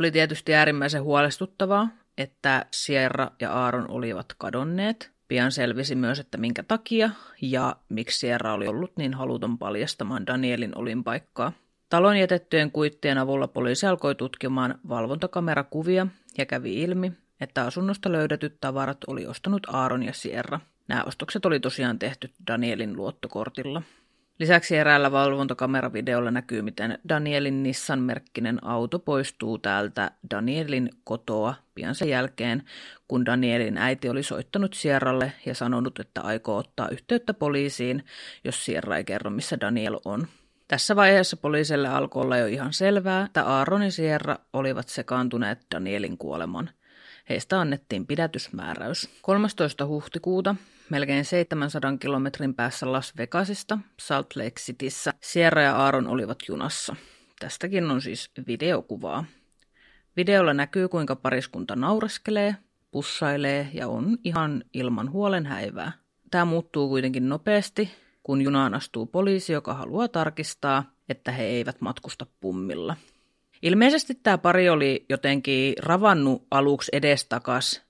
Oli 0.00 0.10
tietysti 0.10 0.54
äärimmäisen 0.54 1.02
huolestuttavaa, 1.02 1.88
että 2.18 2.66
Sierra 2.70 3.30
ja 3.40 3.52
Aaron 3.52 3.90
olivat 3.90 4.34
kadonneet. 4.38 5.10
Pian 5.28 5.52
selvisi 5.52 5.94
myös, 5.94 6.18
että 6.18 6.38
minkä 6.38 6.62
takia 6.62 7.10
ja 7.42 7.76
miksi 7.88 8.18
Sierra 8.18 8.52
oli 8.52 8.66
ollut 8.66 8.92
niin 8.96 9.14
haluton 9.14 9.58
paljastamaan 9.58 10.26
Danielin 10.26 10.78
olinpaikkaa. 10.78 11.52
Talon 11.90 12.16
jätettyjen 12.16 12.70
kuittien 12.70 13.18
avulla 13.18 13.48
poliisi 13.48 13.86
alkoi 13.86 14.14
tutkimaan 14.14 14.78
valvontakamerakuvia 14.88 16.06
ja 16.38 16.46
kävi 16.46 16.82
ilmi, 16.82 17.12
että 17.40 17.64
asunnosta 17.64 18.12
löydetyt 18.12 18.60
tavarat 18.60 18.98
oli 19.06 19.26
ostanut 19.26 19.66
Aaron 19.72 20.02
ja 20.02 20.12
Sierra. 20.12 20.60
Nämä 20.88 21.04
ostokset 21.04 21.46
oli 21.46 21.60
tosiaan 21.60 21.98
tehty 21.98 22.30
Danielin 22.46 22.96
luottokortilla. 22.96 23.82
Lisäksi 24.38 24.76
eräällä 24.76 25.12
valvontakameravideolla 25.12 26.30
näkyy, 26.30 26.62
miten 26.62 26.98
Danielin 27.08 27.62
Nissan-merkkinen 27.62 28.58
auto 28.62 28.98
poistuu 28.98 29.58
täältä 29.58 30.10
Danielin 30.30 30.90
kotoa 31.04 31.54
pian 31.74 31.94
sen 31.94 32.08
jälkeen, 32.08 32.62
kun 33.08 33.26
Danielin 33.26 33.78
äiti 33.78 34.08
oli 34.08 34.22
soittanut 34.22 34.74
Sierralle 34.74 35.32
ja 35.46 35.54
sanonut, 35.54 36.00
että 36.00 36.20
aikoo 36.20 36.56
ottaa 36.56 36.88
yhteyttä 36.88 37.34
poliisiin, 37.34 38.04
jos 38.44 38.64
Sierra 38.64 38.96
ei 38.96 39.04
kerro, 39.04 39.30
missä 39.30 39.60
Daniel 39.60 39.98
on. 40.04 40.26
Tässä 40.70 40.96
vaiheessa 40.96 41.36
poliisille 41.36 41.88
alkoi 41.88 42.22
olla 42.22 42.36
jo 42.36 42.46
ihan 42.46 42.72
selvää, 42.72 43.24
että 43.24 43.44
Aaron 43.44 43.82
ja 43.82 43.90
Sierra 43.90 44.36
olivat 44.52 44.88
sekaantuneet 44.88 45.66
Danielin 45.74 46.18
kuoleman. 46.18 46.70
Heistä 47.28 47.60
annettiin 47.60 48.06
pidätysmääräys. 48.06 49.10
13. 49.22 49.86
huhtikuuta 49.86 50.54
melkein 50.90 51.24
700 51.24 51.96
kilometrin 51.96 52.54
päässä 52.54 52.92
Las 52.92 53.16
Vegasista, 53.16 53.78
Salt 54.00 54.36
Lake 54.36 54.60
Cityssä, 54.60 55.14
Sierra 55.20 55.62
ja 55.62 55.76
Aaron 55.76 56.06
olivat 56.06 56.38
junassa. 56.48 56.96
Tästäkin 57.40 57.90
on 57.90 58.00
siis 58.02 58.30
videokuvaa. 58.46 59.24
Videolla 60.16 60.54
näkyy, 60.54 60.88
kuinka 60.88 61.16
pariskunta 61.16 61.76
naureskelee, 61.76 62.56
pussailee 62.90 63.68
ja 63.72 63.88
on 63.88 64.18
ihan 64.24 64.64
ilman 64.74 65.10
huolen 65.10 65.46
häivää. 65.46 65.92
Tämä 66.30 66.44
muuttuu 66.44 66.88
kuitenkin 66.88 67.28
nopeasti, 67.28 67.90
kun 68.22 68.42
junaan 68.42 68.74
astuu 68.74 69.06
poliisi, 69.06 69.52
joka 69.52 69.74
haluaa 69.74 70.08
tarkistaa, 70.08 70.94
että 71.08 71.32
he 71.32 71.44
eivät 71.44 71.80
matkusta 71.80 72.26
pummilla. 72.40 72.96
Ilmeisesti 73.62 74.14
tämä 74.14 74.38
pari 74.38 74.68
oli 74.68 75.06
jotenkin 75.08 75.74
ravannut 75.78 76.46
aluksi 76.50 76.90
edestakas 76.92 77.82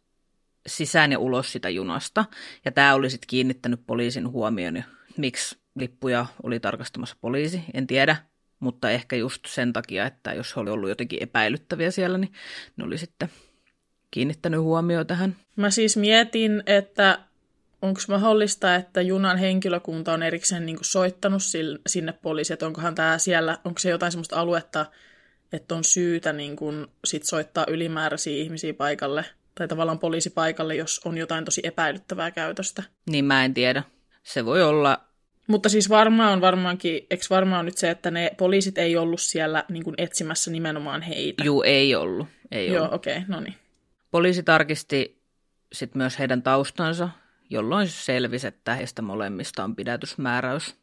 sisään 0.67 1.13
ja 1.13 1.19
ulos 1.19 1.53
sitä 1.53 1.69
junasta. 1.69 2.25
Ja 2.65 2.73
tämä 2.73 2.95
oli 2.95 3.11
sitten 3.11 3.29
kiinnittänyt 3.29 3.81
poliisin 3.87 4.29
huomioon, 4.29 4.83
miksi 5.17 5.59
lippuja 5.75 6.27
oli 6.43 6.61
tarkastamassa 6.61 7.17
poliisi, 7.21 7.63
en 7.75 7.87
tiedä. 7.87 8.17
Mutta 8.61 8.91
ehkä 8.91 9.17
just 9.17 9.47
sen 9.47 9.73
takia, 9.73 10.07
että 10.07 10.33
jos 10.33 10.57
he 10.57 10.61
oli 10.61 10.71
ollut 10.71 10.89
jotenkin 10.89 11.23
epäilyttäviä 11.23 11.91
siellä, 11.91 12.19
niin 12.19 12.33
ne 12.77 12.85
oli 12.85 12.99
sitten 12.99 13.31
kiinnittänyt 14.11 14.61
huomioon 14.61 15.07
tähän. 15.07 15.37
Mä 15.57 15.71
siis 15.71 15.97
mietin, 15.97 16.63
että 16.67 17.19
onko 17.83 18.01
mahdollista, 18.09 18.75
että 18.75 19.01
junan 19.01 19.39
henkilökunta 19.39 20.13
on 20.13 20.23
erikseen 20.23 20.67
niin 20.67 20.79
soittanut 20.81 21.43
sinne 21.87 22.13
poliisi, 22.13 22.53
että 22.53 22.67
onkohan 22.67 22.95
tämä 22.95 23.19
siellä, 23.19 23.59
onko 23.65 23.79
se 23.79 23.91
jotain 23.91 24.13
sellaista 24.13 24.41
aluetta, 24.41 24.87
että 25.53 25.75
on 25.75 25.85
syytä 25.85 26.33
niin 26.33 26.57
kuin 26.57 26.87
sit 27.05 27.25
soittaa 27.25 27.65
ylimääräisiä 27.69 28.37
ihmisiä 28.37 28.75
paikalle– 28.75 29.25
tai 29.61 29.69
tavallaan 29.69 29.99
poliisi 29.99 30.31
paikalle, 30.31 30.75
jos 30.75 31.01
on 31.05 31.19
jotain 31.19 31.45
tosi 31.45 31.61
epäilyttävää 31.65 32.31
käytöstä. 32.31 32.83
Niin 33.11 33.25
mä 33.25 33.45
en 33.45 33.55
tiedä. 33.55 33.83
Se 34.23 34.45
voi 34.45 34.63
olla... 34.63 35.01
Mutta 35.47 35.69
siis 35.69 35.89
varmaan 35.89 36.33
on 36.33 36.41
varmaankin, 36.41 37.07
eikö 37.11 37.25
varmaan 37.31 37.65
nyt 37.65 37.77
se, 37.77 37.91
että 37.91 38.11
ne 38.11 38.31
poliisit 38.39 38.79
ei 38.79 38.97
ollut 38.97 39.21
siellä 39.21 39.65
niin 39.69 39.85
kuin 39.85 39.95
etsimässä 39.99 40.51
nimenomaan 40.51 41.03
heitä? 41.03 41.45
Juu, 41.45 41.63
ei 41.63 41.95
ollut. 41.95 42.29
Ei 42.51 42.73
Joo, 42.73 42.89
okei, 42.93 43.17
okay, 43.17 43.29
no 43.29 43.41
niin. 43.41 43.55
Poliisi 44.11 44.43
tarkisti 44.43 45.23
sitten 45.73 45.99
myös 45.99 46.19
heidän 46.19 46.43
taustansa, 46.43 47.09
jolloin 47.51 47.89
selvisi, 47.89 48.47
että 48.47 48.75
heistä 48.75 49.03
molemmista 49.03 49.65
on 49.65 49.77
pidätysmääräys. 49.77 50.77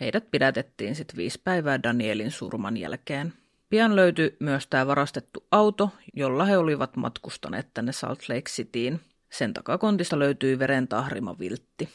Heidät 0.00 0.30
pidätettiin 0.30 0.94
sitten 0.94 1.16
viisi 1.16 1.40
päivää 1.44 1.82
Danielin 1.82 2.30
surman 2.30 2.76
jälkeen. 2.76 3.32
Pian 3.70 3.96
löytyi 3.96 4.36
myös 4.40 4.66
tämä 4.66 4.86
varastettu 4.86 5.46
auto, 5.50 5.90
jolla 6.14 6.44
he 6.44 6.58
olivat 6.58 6.96
matkustaneet 6.96 7.68
tänne 7.74 7.92
Salt 7.92 8.28
Lake 8.28 8.50
Cityin. 8.50 9.00
Sen 9.30 9.54
takakontista 9.54 10.18
löytyi 10.18 10.58
veren 10.58 10.88
tahrima 10.88 11.38
viltti. 11.38 11.88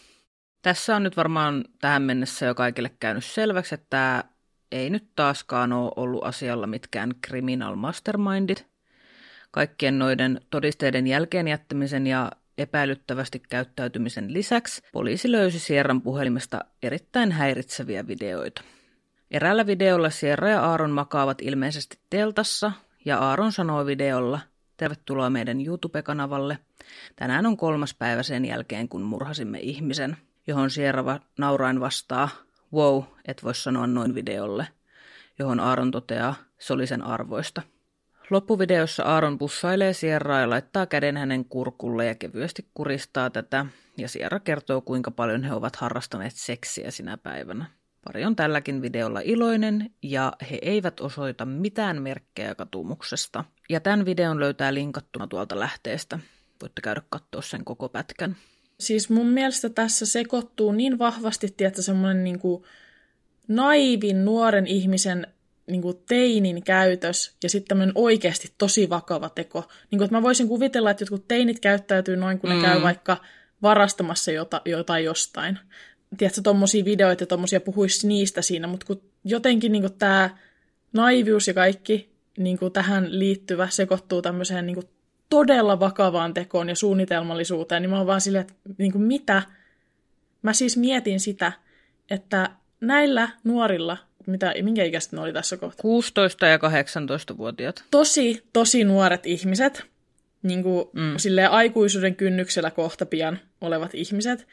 Tässä 0.61 0.95
on 0.95 1.03
nyt 1.03 1.17
varmaan 1.17 1.65
tähän 1.81 2.01
mennessä 2.01 2.45
jo 2.45 2.55
kaikille 2.55 2.91
käynyt 2.99 3.25
selväksi, 3.25 3.75
että 3.75 3.87
tämä 3.89 4.23
ei 4.71 4.89
nyt 4.89 5.07
taaskaan 5.15 5.73
ole 5.73 5.91
ollut 5.95 6.23
asialla 6.23 6.67
mitkään 6.67 7.11
criminal 7.27 7.75
mastermindit. 7.75 8.65
Kaikkien 9.51 9.99
noiden 9.99 10.41
todisteiden 10.49 11.07
jälkeen 11.07 11.47
jättämisen 11.47 12.07
ja 12.07 12.31
epäilyttävästi 12.57 13.39
käyttäytymisen 13.49 14.33
lisäksi 14.33 14.81
poliisi 14.91 15.31
löysi 15.31 15.59
Sierran 15.59 16.01
puhelimesta 16.01 16.65
erittäin 16.83 17.31
häiritseviä 17.31 18.07
videoita. 18.07 18.61
Eräällä 19.31 19.65
videolla 19.65 20.09
Sierra 20.09 20.49
ja 20.49 20.61
Aaron 20.65 20.91
makaavat 20.91 21.41
ilmeisesti 21.41 21.99
teltassa, 22.09 22.71
ja 23.05 23.17
Aaron 23.17 23.51
sanoo 23.51 23.85
videolla, 23.85 24.39
tervetuloa 24.77 25.29
meidän 25.29 25.61
YouTube-kanavalle. 25.61 26.57
Tänään 27.15 27.45
on 27.45 27.57
kolmas 27.57 27.93
päivä 27.93 28.23
sen 28.23 28.45
jälkeen, 28.45 28.89
kun 28.89 29.01
murhasimme 29.01 29.59
ihmisen, 29.59 30.17
johon 30.47 30.69
Sierra 30.69 31.19
naurain 31.37 31.79
vastaa, 31.79 32.29
wow, 32.73 33.03
et 33.27 33.43
voi 33.43 33.55
sanoa 33.55 33.87
noin 33.87 34.15
videolle, 34.15 34.67
johon 35.39 35.59
Aaron 35.59 35.91
toteaa, 35.91 36.35
se 36.59 36.73
oli 36.73 36.87
sen 36.87 37.01
arvoista. 37.01 37.61
Loppuvideossa 38.33 39.03
Aaron 39.03 39.37
bussailee 39.37 39.93
Sierraa 39.93 40.39
ja 40.39 40.49
laittaa 40.49 40.85
käden 40.85 41.17
hänen 41.17 41.45
kurkulle 41.45 42.05
ja 42.05 42.15
kevyesti 42.15 42.65
kuristaa 42.73 43.29
tätä, 43.29 43.65
ja 43.97 44.07
Sierra 44.07 44.39
kertoo, 44.39 44.81
kuinka 44.81 45.11
paljon 45.11 45.43
he 45.43 45.53
ovat 45.53 45.75
harrastaneet 45.75 46.33
seksiä 46.35 46.91
sinä 46.91 47.17
päivänä. 47.17 47.65
Pari 48.03 48.25
on 48.25 48.35
tälläkin 48.35 48.81
videolla 48.81 49.19
iloinen 49.23 49.91
ja 50.01 50.33
he 50.51 50.59
eivät 50.61 50.99
osoita 50.99 51.45
mitään 51.45 52.01
merkkejä 52.01 52.55
katumuksesta. 52.55 53.43
Ja 53.69 53.79
tämän 53.79 54.05
videon 54.05 54.39
löytää 54.39 54.73
linkattuna 54.73 55.27
tuolta 55.27 55.59
lähteestä. 55.59 56.19
Voitte 56.61 56.81
käydä 56.81 57.01
katsoa 57.09 57.41
sen 57.41 57.65
koko 57.65 57.89
pätkän. 57.89 58.35
Siis 58.79 59.09
mun 59.09 59.27
mielestä 59.27 59.69
tässä 59.69 60.05
sekoittuu 60.05 60.71
niin 60.71 60.99
vahvasti, 60.99 61.47
että 61.59 61.81
semmoinen 61.81 62.23
niin 62.23 62.39
naivin 63.47 64.25
nuoren 64.25 64.67
ihmisen 64.67 65.27
niin 65.67 65.81
kuin 65.81 65.97
teinin 66.07 66.63
käytös 66.63 67.35
ja 67.43 67.49
sitten 67.49 67.67
tämmöinen 67.67 67.93
oikeasti 67.95 68.53
tosi 68.57 68.89
vakava 68.89 69.29
teko. 69.29 69.59
Niin 69.91 69.97
kuin, 69.97 70.05
että 70.05 70.17
mä 70.17 70.21
voisin 70.21 70.47
kuvitella, 70.47 70.91
että 70.91 71.01
jotkut 71.01 71.27
teinit 71.27 71.59
käyttäytyy 71.59 72.15
noin, 72.15 72.39
kun 72.39 72.49
ne 72.49 72.55
mm. 72.55 72.61
käy 72.61 72.81
vaikka 72.81 73.17
varastamassa 73.61 74.31
jota, 74.31 74.61
jotain 74.65 75.05
jostain 75.05 75.59
tiedätkö, 76.17 76.41
tommosia 76.41 76.85
videoita 76.85 77.23
ja 77.23 77.27
tommosia 77.27 77.61
puhuisi 77.61 78.07
niistä 78.07 78.41
siinä, 78.41 78.67
mutta 78.67 78.85
kun 78.85 79.01
jotenkin 79.23 79.71
niin 79.71 79.93
tämä 79.93 80.37
naivius 80.93 81.47
ja 81.47 81.53
kaikki 81.53 82.13
niin 82.37 82.57
tähän 82.73 83.19
liittyvä 83.19 83.67
sekoittuu 83.69 84.21
tämmöiseen 84.21 84.65
niin 84.65 84.89
todella 85.29 85.79
vakavaan 85.79 86.33
tekoon 86.33 86.69
ja 86.69 86.75
suunnitelmallisuuteen, 86.75 87.81
niin 87.81 87.89
mä 87.89 87.97
oon 87.97 88.07
vaan 88.07 88.21
silleen, 88.21 88.41
että 88.41 88.53
niin 88.77 89.01
mitä? 89.01 89.41
Mä 90.41 90.53
siis 90.53 90.77
mietin 90.77 91.19
sitä, 91.19 91.51
että 92.09 92.49
näillä 92.81 93.29
nuorilla, 93.43 93.97
mitä, 94.31 94.53
minkä 94.61 94.83
ikäistä 94.83 95.15
ne 95.15 95.21
oli 95.21 95.33
tässä 95.33 95.57
kohtaa? 95.57 95.81
16 95.81 96.45
ja 96.45 96.57
18-vuotiaat. 96.57 97.83
Tosi, 97.91 98.43
tosi 98.53 98.83
nuoret 98.83 99.25
ihmiset, 99.25 99.85
niin 100.43 100.63
kuin 100.63 100.87
mm. 100.93 101.15
aikuisuuden 101.49 102.15
kynnyksellä 102.15 102.71
kohta 102.71 103.05
pian 103.05 103.39
olevat 103.61 103.95
ihmiset, 103.95 104.47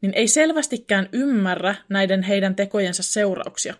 niin 0.00 0.12
ei 0.14 0.28
selvästikään 0.28 1.08
ymmärrä 1.12 1.74
näiden 1.88 2.22
heidän 2.22 2.56
tekojensa 2.56 3.02
seurauksia. 3.02 3.74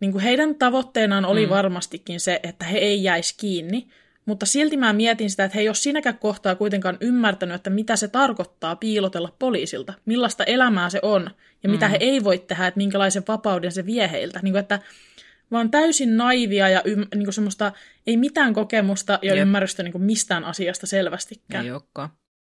Niin 0.00 0.12
kuin 0.12 0.24
heidän 0.24 0.54
tavoitteenaan 0.54 1.24
oli 1.24 1.46
mm. 1.46 1.50
varmastikin 1.50 2.20
se, 2.20 2.40
että 2.42 2.64
he 2.64 2.78
ei 2.78 3.02
jäisi 3.02 3.34
kiinni, 3.36 3.88
mutta 4.26 4.46
silti 4.46 4.76
mä 4.76 4.92
mietin 4.92 5.30
sitä, 5.30 5.44
että 5.44 5.54
he 5.54 5.60
ei 5.60 5.68
ole 5.68 5.74
siinäkään 5.74 6.18
kohtaa 6.18 6.54
kuitenkaan 6.54 6.98
ymmärtänyt, 7.00 7.54
että 7.54 7.70
mitä 7.70 7.96
se 7.96 8.08
tarkoittaa 8.08 8.76
piilotella 8.76 9.36
poliisilta, 9.38 9.94
millaista 10.04 10.44
elämää 10.44 10.90
se 10.90 10.98
on 11.02 11.30
ja 11.62 11.68
mitä 11.68 11.86
mm. 11.86 11.90
he 11.90 11.96
ei 12.00 12.24
voi 12.24 12.38
tehdä, 12.38 12.66
että 12.66 12.78
minkälaisen 12.78 13.22
vapauden 13.28 13.72
se 13.72 13.86
vie 13.86 14.10
heiltä. 14.10 14.40
Niin 14.42 14.52
kuin, 14.52 14.60
että 14.60 14.78
vaan 15.50 15.70
täysin 15.70 16.16
naivia 16.16 16.68
ja 16.68 16.82
ym, 16.84 17.06
niin 17.14 17.24
kuin 17.24 17.34
semmoista, 17.34 17.72
ei 18.06 18.16
mitään 18.16 18.54
kokemusta 18.54 19.18
ja 19.22 19.34
Jep. 19.34 19.42
ymmärrystä 19.42 19.82
niin 19.82 19.92
kuin 19.92 20.02
mistään 20.02 20.44
asiasta 20.44 20.86
selvästikään. 20.86 21.64
Ei 21.64 21.72
olekaan. 21.72 22.08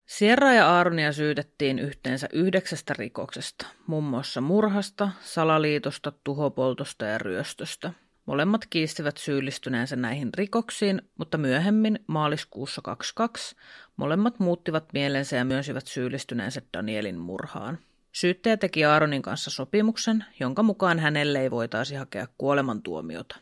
Sierra 0.08 0.54
ja 0.54 0.70
Aaronia 0.70 1.12
syytettiin 1.12 1.80
yhteensä 1.80 2.30
yhdeksästä 2.34 2.94
rikoksesta, 2.98 3.68
muun 3.88 4.04
muassa 4.04 4.42
murhasta, 4.42 5.10
salaliitosta, 5.22 6.14
tuhopoltosta 6.24 7.06
ja 7.06 7.18
ryöstöstä. 7.18 7.94
Molemmat 8.28 8.66
kiistivät 8.70 9.18
syyllistyneensä 9.18 9.96
näihin 9.96 10.30
rikoksiin, 10.34 11.02
mutta 11.18 11.38
myöhemmin, 11.38 12.00
maaliskuussa 12.08 12.82
22, 12.82 13.56
molemmat 13.98 14.40
muuttivat 14.40 14.94
mielensä 14.94 15.36
ja 15.36 15.46
myönsivät 15.46 15.88
syyllistyneensä 15.88 16.62
Danielin 16.74 17.18
murhaan. 17.18 17.78
Syyttäjä 18.12 18.58
teki 18.58 18.86
Aaronin 18.86 19.22
kanssa 19.22 19.50
sopimuksen, 19.50 20.26
jonka 20.40 20.64
mukaan 20.64 21.00
hänelle 21.00 21.42
ei 21.42 21.52
voitaisi 21.52 21.96
hakea 21.96 22.28
kuolemantuomiota. 22.38 23.36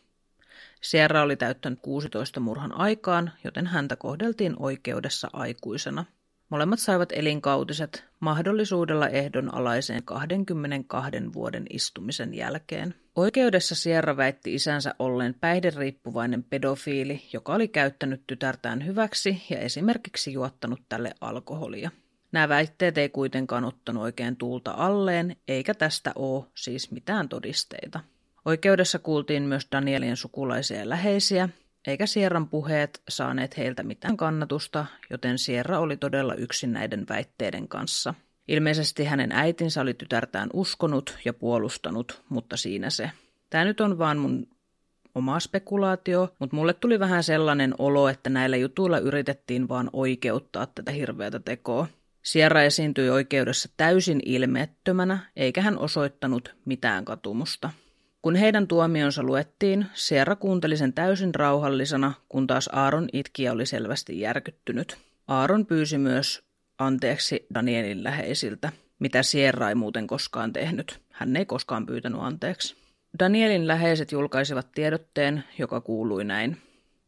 Sierra 0.81 1.21
oli 1.21 1.35
täyttänyt 1.35 1.79
16 1.81 2.39
murhan 2.39 2.71
aikaan, 2.71 3.31
joten 3.43 3.67
häntä 3.67 3.95
kohdeltiin 3.95 4.55
oikeudessa 4.59 5.29
aikuisena– 5.33 6.05
Molemmat 6.49 6.79
saivat 6.79 7.10
elinkautiset 7.12 8.03
mahdollisuudella 8.19 9.10
ehdonalaiseen 9.10 10.03
22 10.03 11.34
vuoden 11.34 11.65
istumisen 11.69 12.34
jälkeen. 12.34 12.95
Oikeudessa 13.15 13.75
Sierra 13.75 14.17
väitti 14.17 14.53
isänsä 14.53 14.95
olleen 14.99 15.34
päihderiippuvainen 15.34 16.43
pedofiili, 16.43 17.21
joka 17.34 17.53
oli 17.53 17.67
käyttänyt 17.67 18.21
tytärtään 18.27 18.86
hyväksi 18.86 19.41
ja 19.49 19.60
esimerkiksi 19.60 20.34
juottanut 20.34 20.81
tälle 20.89 21.12
alkoholia. 21.21 21.91
Nämä 22.31 22.49
väitteet 22.49 22.97
ei 22.97 23.10
kuitenkaan 23.10 23.65
ottanut 23.65 24.03
oikein 24.03 24.36
tuulta 24.36 24.71
alleen, 24.71 25.36
eikä 25.47 25.73
tästä 25.73 26.12
ole 26.15 26.45
siis 26.55 26.91
mitään 26.91 27.29
todisteita. 27.29 27.99
Oikeudessa 28.45 28.99
kuultiin 28.99 29.43
myös 29.43 29.67
Danielin 29.71 30.17
sukulaisia 30.17 30.79
ja 30.79 30.89
läheisiä, 30.89 31.49
eikä 31.87 32.05
Sierran 32.05 32.49
puheet 32.49 33.01
saaneet 33.09 33.57
heiltä 33.57 33.83
mitään 33.83 34.17
kannatusta, 34.17 34.85
joten 35.09 35.37
Sierra 35.37 35.79
oli 35.79 35.97
todella 35.97 36.35
yksin 36.35 36.73
näiden 36.73 37.05
väitteiden 37.09 37.67
kanssa. 37.67 38.13
Ilmeisesti 38.47 39.05
hänen 39.05 39.31
äitinsä 39.31 39.81
oli 39.81 39.93
tytärtään 39.93 40.49
uskonut 40.53 41.17
ja 41.25 41.33
puolustanut, 41.33 42.23
mutta 42.29 42.57
siinä 42.57 42.89
se. 42.89 43.11
Tämä 43.49 43.65
nyt 43.65 43.81
on 43.81 43.97
vaan 43.97 44.17
mun 44.17 44.47
oma 45.15 45.39
spekulaatio, 45.39 46.35
mutta 46.39 46.55
mulle 46.55 46.73
tuli 46.73 46.99
vähän 46.99 47.23
sellainen 47.23 47.73
olo, 47.77 48.09
että 48.09 48.29
näillä 48.29 48.57
jutuilla 48.57 48.99
yritettiin 48.99 49.69
vaan 49.69 49.89
oikeuttaa 49.93 50.65
tätä 50.65 50.91
hirveätä 50.91 51.39
tekoa. 51.39 51.87
Sierra 52.23 52.61
esiintyi 52.61 53.09
oikeudessa 53.09 53.69
täysin 53.77 54.19
ilmeettömänä, 54.25 55.19
eikä 55.35 55.61
hän 55.61 55.77
osoittanut 55.77 56.55
mitään 56.65 57.05
katumusta. 57.05 57.69
Kun 58.25 58.35
heidän 58.35 58.67
tuomionsa 58.67 59.23
luettiin, 59.23 59.85
Sierra 59.93 60.35
kuunteli 60.35 60.77
sen 60.77 60.93
täysin 60.93 61.35
rauhallisena, 61.35 62.13
kun 62.29 62.47
taas 62.47 62.69
Aaron 62.73 63.09
itki 63.13 63.43
ja 63.43 63.51
oli 63.51 63.65
selvästi 63.65 64.19
järkyttynyt. 64.19 64.97
Aaron 65.27 65.65
pyysi 65.65 65.97
myös 65.97 66.43
anteeksi 66.77 67.45
Danielin 67.53 68.03
läheisiltä, 68.03 68.71
mitä 68.99 69.23
Sierra 69.23 69.69
ei 69.69 69.75
muuten 69.75 70.07
koskaan 70.07 70.53
tehnyt. 70.53 71.01
Hän 71.11 71.35
ei 71.35 71.45
koskaan 71.45 71.85
pyytänyt 71.85 72.21
anteeksi. 72.21 72.75
Danielin 73.19 73.67
läheiset 73.67 74.11
julkaisivat 74.11 74.67
tiedotteen, 74.71 75.43
joka 75.59 75.81
kuului 75.81 76.23
näin. 76.23 76.57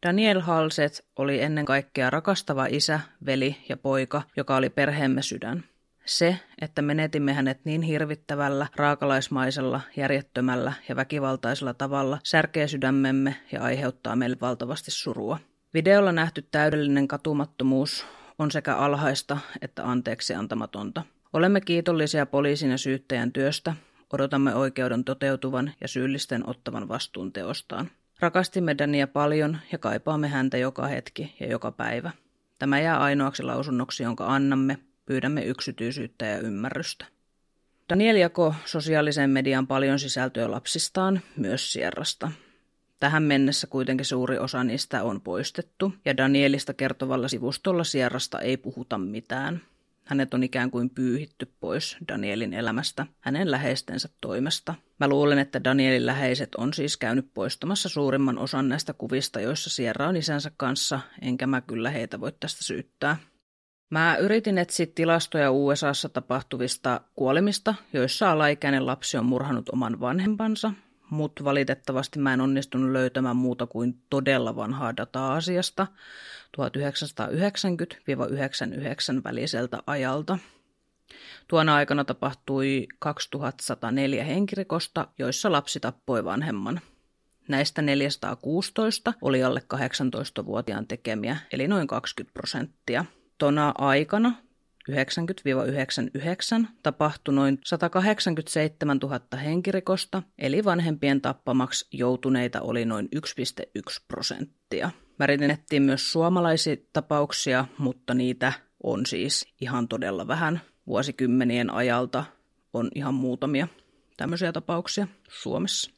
Daniel 0.05 0.39
Halset 0.39 1.05
oli 1.15 1.41
ennen 1.41 1.65
kaikkea 1.65 2.09
rakastava 2.09 2.65
isä, 2.65 2.99
veli 3.25 3.57
ja 3.69 3.77
poika, 3.77 4.21
joka 4.35 4.55
oli 4.55 4.69
perheemme 4.69 5.21
sydän. 5.21 5.63
Se, 6.07 6.39
että 6.61 6.81
menetimme 6.81 7.33
hänet 7.33 7.65
niin 7.65 7.81
hirvittävällä, 7.81 8.67
raakalaismaisella, 8.75 9.81
järjettömällä 9.97 10.73
ja 10.89 10.95
väkivaltaisella 10.95 11.73
tavalla, 11.73 12.19
särkee 12.23 12.67
sydämemme 12.67 13.35
ja 13.51 13.63
aiheuttaa 13.63 14.15
meille 14.15 14.37
valtavasti 14.41 14.91
surua. 14.91 15.39
Videolla 15.73 16.11
nähty 16.11 16.41
täydellinen 16.51 17.07
katumattomuus 17.07 18.05
on 18.39 18.51
sekä 18.51 18.75
alhaista 18.75 19.37
että 19.61 19.85
anteeksi 19.85 20.33
antamatonta. 20.33 21.03
Olemme 21.33 21.61
kiitollisia 21.61 22.25
poliisin 22.25 22.71
ja 22.71 22.77
syyttäjän 22.77 23.31
työstä, 23.31 23.73
odotamme 24.13 24.55
oikeuden 24.55 25.03
toteutuvan 25.03 25.73
ja 25.81 25.87
syyllisten 25.87 26.49
ottavan 26.49 26.87
vastuun 26.87 27.33
teostaan. 27.33 27.89
Rakastimme 28.19 28.77
Dania 28.77 29.07
paljon 29.07 29.57
ja 29.71 29.77
kaipaamme 29.77 30.27
häntä 30.27 30.57
joka 30.57 30.87
hetki 30.87 31.35
ja 31.39 31.47
joka 31.47 31.71
päivä. 31.71 32.11
Tämä 32.59 32.79
jää 32.79 32.99
ainoaksi 32.99 33.43
lausunnoksi, 33.43 34.03
jonka 34.03 34.25
annamme, 34.27 34.77
pyydämme 35.07 35.43
yksityisyyttä 35.43 36.25
ja 36.25 36.39
ymmärrystä. 36.39 37.05
Daniel 37.89 38.15
jako 38.15 38.55
sosiaalisen 38.65 39.29
median 39.29 39.67
paljon 39.67 39.99
sisältöä 39.99 40.51
lapsistaan, 40.51 41.21
myös 41.37 41.71
Sierrasta. 41.71 42.31
Tähän 42.99 43.23
mennessä 43.23 43.67
kuitenkin 43.67 44.05
suuri 44.05 44.37
osa 44.37 44.63
niistä 44.63 45.03
on 45.03 45.21
poistettu, 45.21 45.93
ja 46.05 46.17
Danielista 46.17 46.73
kertovalla 46.73 47.27
sivustolla 47.27 47.83
Sierrasta 47.83 48.39
ei 48.39 48.57
puhuta 48.57 48.97
mitään. 48.97 49.61
Hänet 50.05 50.33
on 50.33 50.43
ikään 50.43 50.71
kuin 50.71 50.89
pyyhitty 50.89 51.51
pois 51.59 51.97
Danielin 52.07 52.53
elämästä 52.53 53.05
hänen 53.19 53.51
läheistensä 53.51 54.09
toimesta. 54.21 54.75
Mä 54.99 55.07
luulen, 55.07 55.39
että 55.39 55.63
Danielin 55.63 56.05
läheiset 56.05 56.55
on 56.55 56.73
siis 56.73 56.97
käynyt 56.97 57.33
poistamassa 57.33 57.89
suurimman 57.89 58.37
osan 58.37 58.69
näistä 58.69 58.93
kuvista, 58.93 59.39
joissa 59.39 59.69
Sierra 59.69 60.07
on 60.07 60.17
isänsä 60.17 60.51
kanssa, 60.57 60.99
enkä 61.21 61.47
mä 61.47 61.61
kyllä 61.61 61.89
heitä 61.89 62.19
voi 62.19 62.31
tästä 62.39 62.63
syyttää. 62.63 63.17
Mä 63.89 64.17
yritin 64.17 64.57
etsiä 64.57 64.85
tilastoja 64.95 65.51
USAssa 65.51 66.09
tapahtuvista 66.09 67.01
kuolemista, 67.15 67.75
joissa 67.93 68.31
alaikäinen 68.31 68.85
lapsi 68.85 69.17
on 69.17 69.25
murhannut 69.25 69.69
oman 69.69 69.99
vanhempansa, 69.99 70.73
mutta 71.09 71.43
valitettavasti 71.43 72.19
mä 72.19 72.33
en 72.33 72.41
onnistunut 72.41 72.91
löytämään 72.91 73.35
muuta 73.35 73.67
kuin 73.67 74.01
todella 74.09 74.55
vanhaa 74.55 74.97
dataa 74.97 75.33
asiasta 75.33 75.87
1990-99 76.57 76.61
väliseltä 79.23 79.79
ajalta. 79.87 80.37
Tuona 81.47 81.75
aikana 81.75 82.03
tapahtui 82.03 82.87
2104 82.99 84.23
henkirikosta, 84.23 85.07
joissa 85.19 85.51
lapsi 85.51 85.79
tappoi 85.79 86.25
vanhemman. 86.25 86.81
Näistä 87.47 87.81
416 87.81 89.13
oli 89.21 89.43
alle 89.43 89.63
18-vuotiaan 89.73 90.87
tekemiä, 90.87 91.37
eli 91.51 91.67
noin 91.67 91.87
20 91.87 92.33
prosenttia. 92.33 93.05
Tona 93.37 93.73
aikana 93.77 94.33
90-99 94.91 94.93
tapahtui 96.83 97.33
noin 97.33 97.59
187 97.65 98.97
000 98.97 99.19
henkirikosta, 99.37 100.23
eli 100.37 100.65
vanhempien 100.65 101.21
tappamaksi 101.21 101.87
joutuneita 101.91 102.61
oli 102.61 102.85
noin 102.85 103.09
1,1 103.15 103.81
prosenttia. 104.07 104.91
Märitettiin 105.19 105.83
myös 105.83 106.11
suomalaisia 106.11 106.75
tapauksia, 106.93 107.65
mutta 107.77 108.13
niitä 108.13 108.53
on 108.83 109.05
siis 109.05 109.53
ihan 109.61 109.87
todella 109.87 110.27
vähän. 110.27 110.61
Vuosikymmenien 110.87 111.73
ajalta 111.73 112.25
on 112.73 112.89
ihan 112.95 113.13
muutamia 113.13 113.67
tämmöisiä 114.17 114.51
tapauksia 114.51 115.07
Suomessa. 115.29 115.96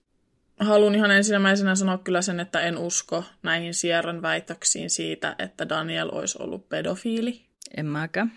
Haluan 0.59 0.95
ihan 0.95 1.11
ensimmäisenä 1.11 1.75
sanoa 1.75 1.97
kyllä 1.97 2.21
sen, 2.21 2.39
että 2.39 2.61
en 2.61 2.77
usko 2.77 3.23
näihin 3.43 3.73
Sierran 3.73 4.21
väitöksiin 4.21 4.89
siitä, 4.89 5.35
että 5.39 5.69
Daniel 5.69 6.09
olisi 6.11 6.37
ollut 6.41 6.69
pedofiili. 6.69 7.41
En 7.77 7.85
mäkään 7.85 8.31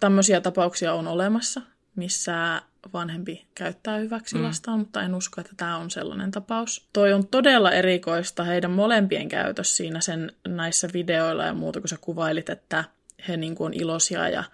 tämmöisiä 0.00 0.40
tapauksia 0.40 0.94
on 0.94 1.08
olemassa, 1.08 1.60
missä 1.96 2.62
vanhempi 2.92 3.46
käyttää 3.54 3.96
hyväksi 3.96 4.36
mm. 4.36 4.42
lastaan, 4.42 4.78
mutta 4.78 5.02
en 5.02 5.14
usko, 5.14 5.40
että 5.40 5.52
tämä 5.56 5.76
on 5.76 5.90
sellainen 5.90 6.30
tapaus. 6.30 6.88
Toi 6.92 7.12
on 7.12 7.26
todella 7.26 7.72
erikoista 7.72 8.44
heidän 8.44 8.70
molempien 8.70 9.28
käytös 9.28 9.76
siinä 9.76 10.00
sen 10.00 10.32
näissä 10.48 10.88
videoilla 10.92 11.44
ja 11.44 11.54
muuta, 11.54 11.80
kun 11.80 11.88
sä 11.88 11.96
kuvailit, 12.00 12.50
että 12.50 12.84
he 13.28 13.36
niin 13.36 13.54
kuin 13.54 13.66
on 13.66 13.74
iloisia 13.74 14.28
ja 14.28 14.44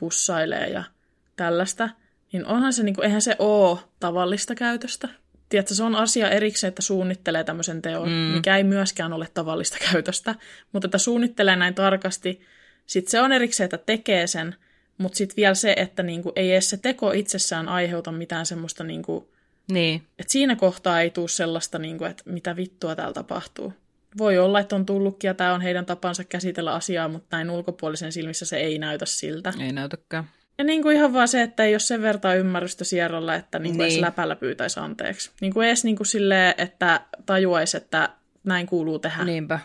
pussailee 0.00 0.68
ja 0.68 0.84
tällaista. 1.36 1.88
Niin 2.32 2.46
onhan 2.46 2.72
se, 2.72 2.82
niin 2.82 2.94
kuin, 2.94 3.04
eihän 3.04 3.22
se 3.22 3.36
ole 3.38 3.78
tavallista 4.00 4.54
käytöstä. 4.54 5.08
Tiedätkö, 5.50 5.74
se 5.74 5.82
on 5.82 5.96
asia 5.96 6.30
erikseen, 6.30 6.68
että 6.68 6.82
suunnittelee 6.82 7.44
tämmöisen 7.44 7.82
teon, 7.82 8.08
mm. 8.08 8.14
mikä 8.14 8.56
ei 8.56 8.64
myöskään 8.64 9.12
ole 9.12 9.28
tavallista 9.34 9.78
käytöstä, 9.92 10.34
mutta 10.72 10.86
että 10.86 10.98
suunnittelee 10.98 11.56
näin 11.56 11.74
tarkasti. 11.74 12.40
Sitten 12.86 13.10
se 13.10 13.20
on 13.20 13.32
erikseen, 13.32 13.64
että 13.64 13.78
tekee 13.78 14.26
sen– 14.26 14.54
mutta 15.00 15.16
sitten 15.16 15.36
vielä 15.36 15.54
se, 15.54 15.74
että 15.76 16.02
niinku, 16.02 16.32
ei 16.36 16.52
edes 16.52 16.70
se 16.70 16.76
teko 16.76 17.12
itsessään 17.12 17.68
aiheuta 17.68 18.12
mitään 18.12 18.46
semmoista, 18.46 18.84
niinku, 18.84 19.28
niin. 19.72 20.02
että 20.18 20.32
siinä 20.32 20.56
kohtaa 20.56 21.00
ei 21.00 21.10
tule 21.10 21.28
sellaista, 21.28 21.78
niinku, 21.78 22.04
että 22.04 22.22
mitä 22.26 22.56
vittua 22.56 22.96
täällä 22.96 23.14
tapahtuu. 23.14 23.72
Voi 24.18 24.38
olla, 24.38 24.60
että 24.60 24.76
on 24.76 24.86
tullutkin 24.86 25.28
ja 25.28 25.34
tämä 25.34 25.54
on 25.54 25.60
heidän 25.60 25.86
tapansa 25.86 26.24
käsitellä 26.24 26.74
asiaa, 26.74 27.08
mutta 27.08 27.36
näin 27.36 27.50
ulkopuolisen 27.50 28.12
silmissä 28.12 28.46
se 28.46 28.56
ei 28.56 28.78
näytä 28.78 29.06
siltä. 29.06 29.52
Ei 29.60 29.72
näytäkään. 29.72 30.24
Ja 30.60 30.64
niin 30.64 30.82
kuin 30.82 30.96
ihan 30.96 31.12
vaan 31.12 31.28
se, 31.28 31.42
että 31.42 31.64
ei 31.64 31.74
ole 31.74 31.78
sen 31.78 32.02
vertaa 32.02 32.34
ymmärrystä 32.34 32.84
Sierralla, 32.84 33.34
että 33.34 33.58
niin 33.58 33.76
kuin 33.76 33.78
niin. 33.78 33.92
edes 33.92 34.00
läpällä 34.00 34.36
pyytäisi 34.36 34.80
anteeksi. 34.80 35.30
Niin 35.40 35.52
kuin 35.52 35.66
edes 35.66 35.84
niin 35.84 35.96
kuin 35.96 36.06
silleen, 36.06 36.54
että 36.58 37.00
tajuaisi, 37.26 37.76
että 37.76 38.08
näin 38.44 38.66
kuuluu 38.66 38.98
tehdä. 38.98 39.24
Niinpä. 39.24 39.58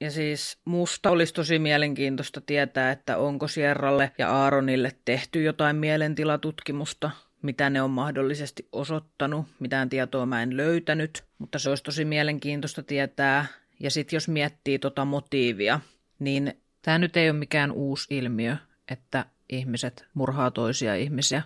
Ja 0.00 0.10
siis 0.10 0.58
musta 0.64 1.10
olisi 1.10 1.34
tosi 1.34 1.58
mielenkiintoista 1.58 2.40
tietää, 2.40 2.90
että 2.90 3.18
onko 3.18 3.48
Sierralle 3.48 4.12
ja 4.18 4.30
Aaronille 4.30 4.92
tehty 5.04 5.42
jotain 5.42 5.76
mielentilatutkimusta, 5.76 7.10
mitä 7.42 7.70
ne 7.70 7.82
on 7.82 7.90
mahdollisesti 7.90 8.68
osoittanut. 8.72 9.46
Mitään 9.60 9.88
tietoa 9.88 10.26
mä 10.26 10.42
en 10.42 10.56
löytänyt, 10.56 11.24
mutta 11.38 11.58
se 11.58 11.68
olisi 11.68 11.84
tosi 11.84 12.04
mielenkiintoista 12.04 12.82
tietää. 12.82 13.46
Ja 13.80 13.90
sitten 13.90 14.16
jos 14.16 14.28
miettii 14.28 14.78
tota 14.78 15.04
motiivia, 15.04 15.80
niin 16.18 16.54
tämä 16.82 16.98
nyt 16.98 17.16
ei 17.16 17.30
ole 17.30 17.38
mikään 17.38 17.72
uusi 17.72 18.14
ilmiö, 18.18 18.56
että 18.90 19.24
ihmiset 19.48 20.06
murhaa 20.14 20.50
toisia 20.50 20.94
ihmisiä 20.94 21.42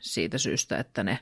siitä 0.00 0.38
syystä, 0.38 0.78
että 0.78 1.02
ne 1.02 1.18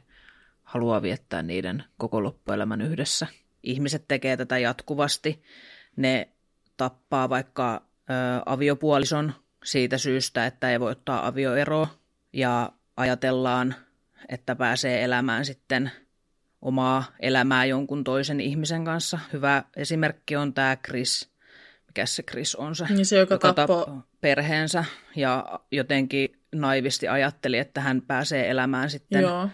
haluaa 0.63 1.03
viettää 1.03 1.43
niiden 1.43 1.85
koko 1.99 2.23
loppuelämän 2.23 2.81
yhdessä. 2.81 3.27
Ihmiset 3.63 4.05
tekee 4.09 4.37
tätä 4.37 4.59
jatkuvasti 4.59 5.43
ne 5.97 6.29
tappaa 6.77 7.29
vaikka 7.29 7.75
ö, 7.75 8.13
aviopuolison 8.47 9.35
siitä 9.65 9.99
syystä, 9.99 10.47
että 10.47 10.71
ei 10.71 10.81
voi 10.81 10.91
ottaa 10.93 11.27
avioeroa 11.27 11.89
ja 12.33 12.73
ajatellaan, 12.97 13.75
että 14.29 14.57
pääsee 14.57 15.05
elämään 15.05 15.45
sitten 15.45 15.91
omaa 16.63 17.05
elämää 17.21 17.65
jonkun 17.65 18.05
toisen 18.05 18.41
ihmisen 18.41 18.85
kanssa. 18.85 19.19
Hyvä 19.33 19.65
esimerkki 19.77 20.37
on 20.37 20.55
tämä 20.55 20.77
Chris. 20.77 21.31
Mikä 21.91 22.07
se 22.07 22.23
Chris 22.23 22.55
on 22.55 22.75
se? 22.75 22.85
Niin 22.91 23.07
se, 23.07 23.19
joka, 23.19 23.35
joka 23.35 23.53
tappoi 23.53 23.87
perheensä 24.21 24.85
ja 25.17 25.61
jotenkin 25.71 26.41
naivisti 26.55 27.09
ajatteli, 27.09 27.59
että 27.59 27.81
hän 27.81 28.03
pääsee 28.03 28.51
elämään 28.51 28.91
sitten 28.91 29.23
Joo. 29.23 29.49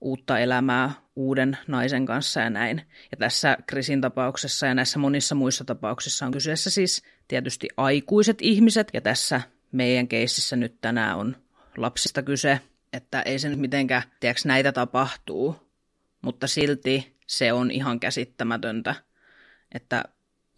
uutta 0.00 0.38
elämää 0.38 0.92
uuden 1.16 1.58
naisen 1.66 2.06
kanssa 2.06 2.40
ja 2.40 2.50
näin. 2.50 2.82
Ja 3.10 3.16
tässä 3.16 3.56
Krisin 3.66 4.00
tapauksessa 4.00 4.66
ja 4.66 4.74
näissä 4.74 4.98
monissa 4.98 5.34
muissa 5.34 5.64
tapauksissa 5.64 6.26
on 6.26 6.32
kyseessä 6.32 6.70
siis 6.70 7.02
tietysti 7.28 7.68
aikuiset 7.76 8.38
ihmiset, 8.40 8.88
ja 8.92 9.00
tässä 9.00 9.40
meidän 9.72 10.08
keississä 10.08 10.56
nyt 10.56 10.80
tänään 10.80 11.18
on 11.18 11.36
lapsista 11.76 12.22
kyse, 12.22 12.60
että 12.92 13.22
ei 13.22 13.38
se 13.38 13.48
nyt 13.48 13.58
mitenkään, 13.60 14.02
tiedätkö, 14.20 14.42
näitä 14.44 14.72
tapahtuu, 14.72 15.56
mutta 16.22 16.46
silti 16.46 17.16
se 17.26 17.52
on 17.52 17.70
ihan 17.70 18.00
käsittämätöntä, 18.00 18.94
että 19.74 20.04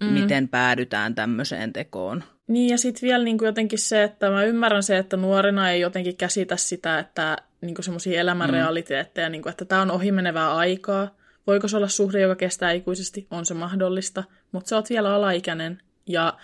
mm. 0.00 0.06
miten 0.06 0.48
päädytään 0.48 1.14
tämmöiseen 1.14 1.72
tekoon. 1.72 2.24
Niin 2.46 2.70
ja 2.70 2.78
sitten 2.78 3.06
vielä 3.06 3.24
niin 3.24 3.38
kuin 3.38 3.46
jotenkin 3.46 3.78
se, 3.78 4.02
että 4.02 4.30
mä 4.30 4.44
ymmärrän 4.44 4.82
se, 4.82 4.98
että 4.98 5.16
nuorena 5.16 5.70
ei 5.70 5.80
jotenkin 5.80 6.16
käsitä 6.16 6.56
sitä, 6.56 6.98
että 6.98 7.36
niin 7.60 7.74
semmoisia 7.80 8.20
elämän 8.20 8.50
mm. 8.50 8.54
realiteetteja, 8.54 9.28
niin 9.28 9.42
kuin, 9.42 9.50
että 9.50 9.64
tämä 9.64 9.82
on 9.82 9.90
ohimenevää 9.90 10.54
aikaa. 10.54 11.14
Voiko 11.46 11.68
se 11.68 11.76
olla 11.76 11.88
suhde, 11.88 12.20
joka 12.20 12.36
kestää 12.36 12.72
ikuisesti? 12.72 13.26
On 13.30 13.46
se 13.46 13.54
mahdollista, 13.54 14.24
mutta 14.52 14.68
sä 14.68 14.76
oot 14.76 14.90
vielä 14.90 15.14
alaikäinen 15.14 15.82
ja 16.06 16.38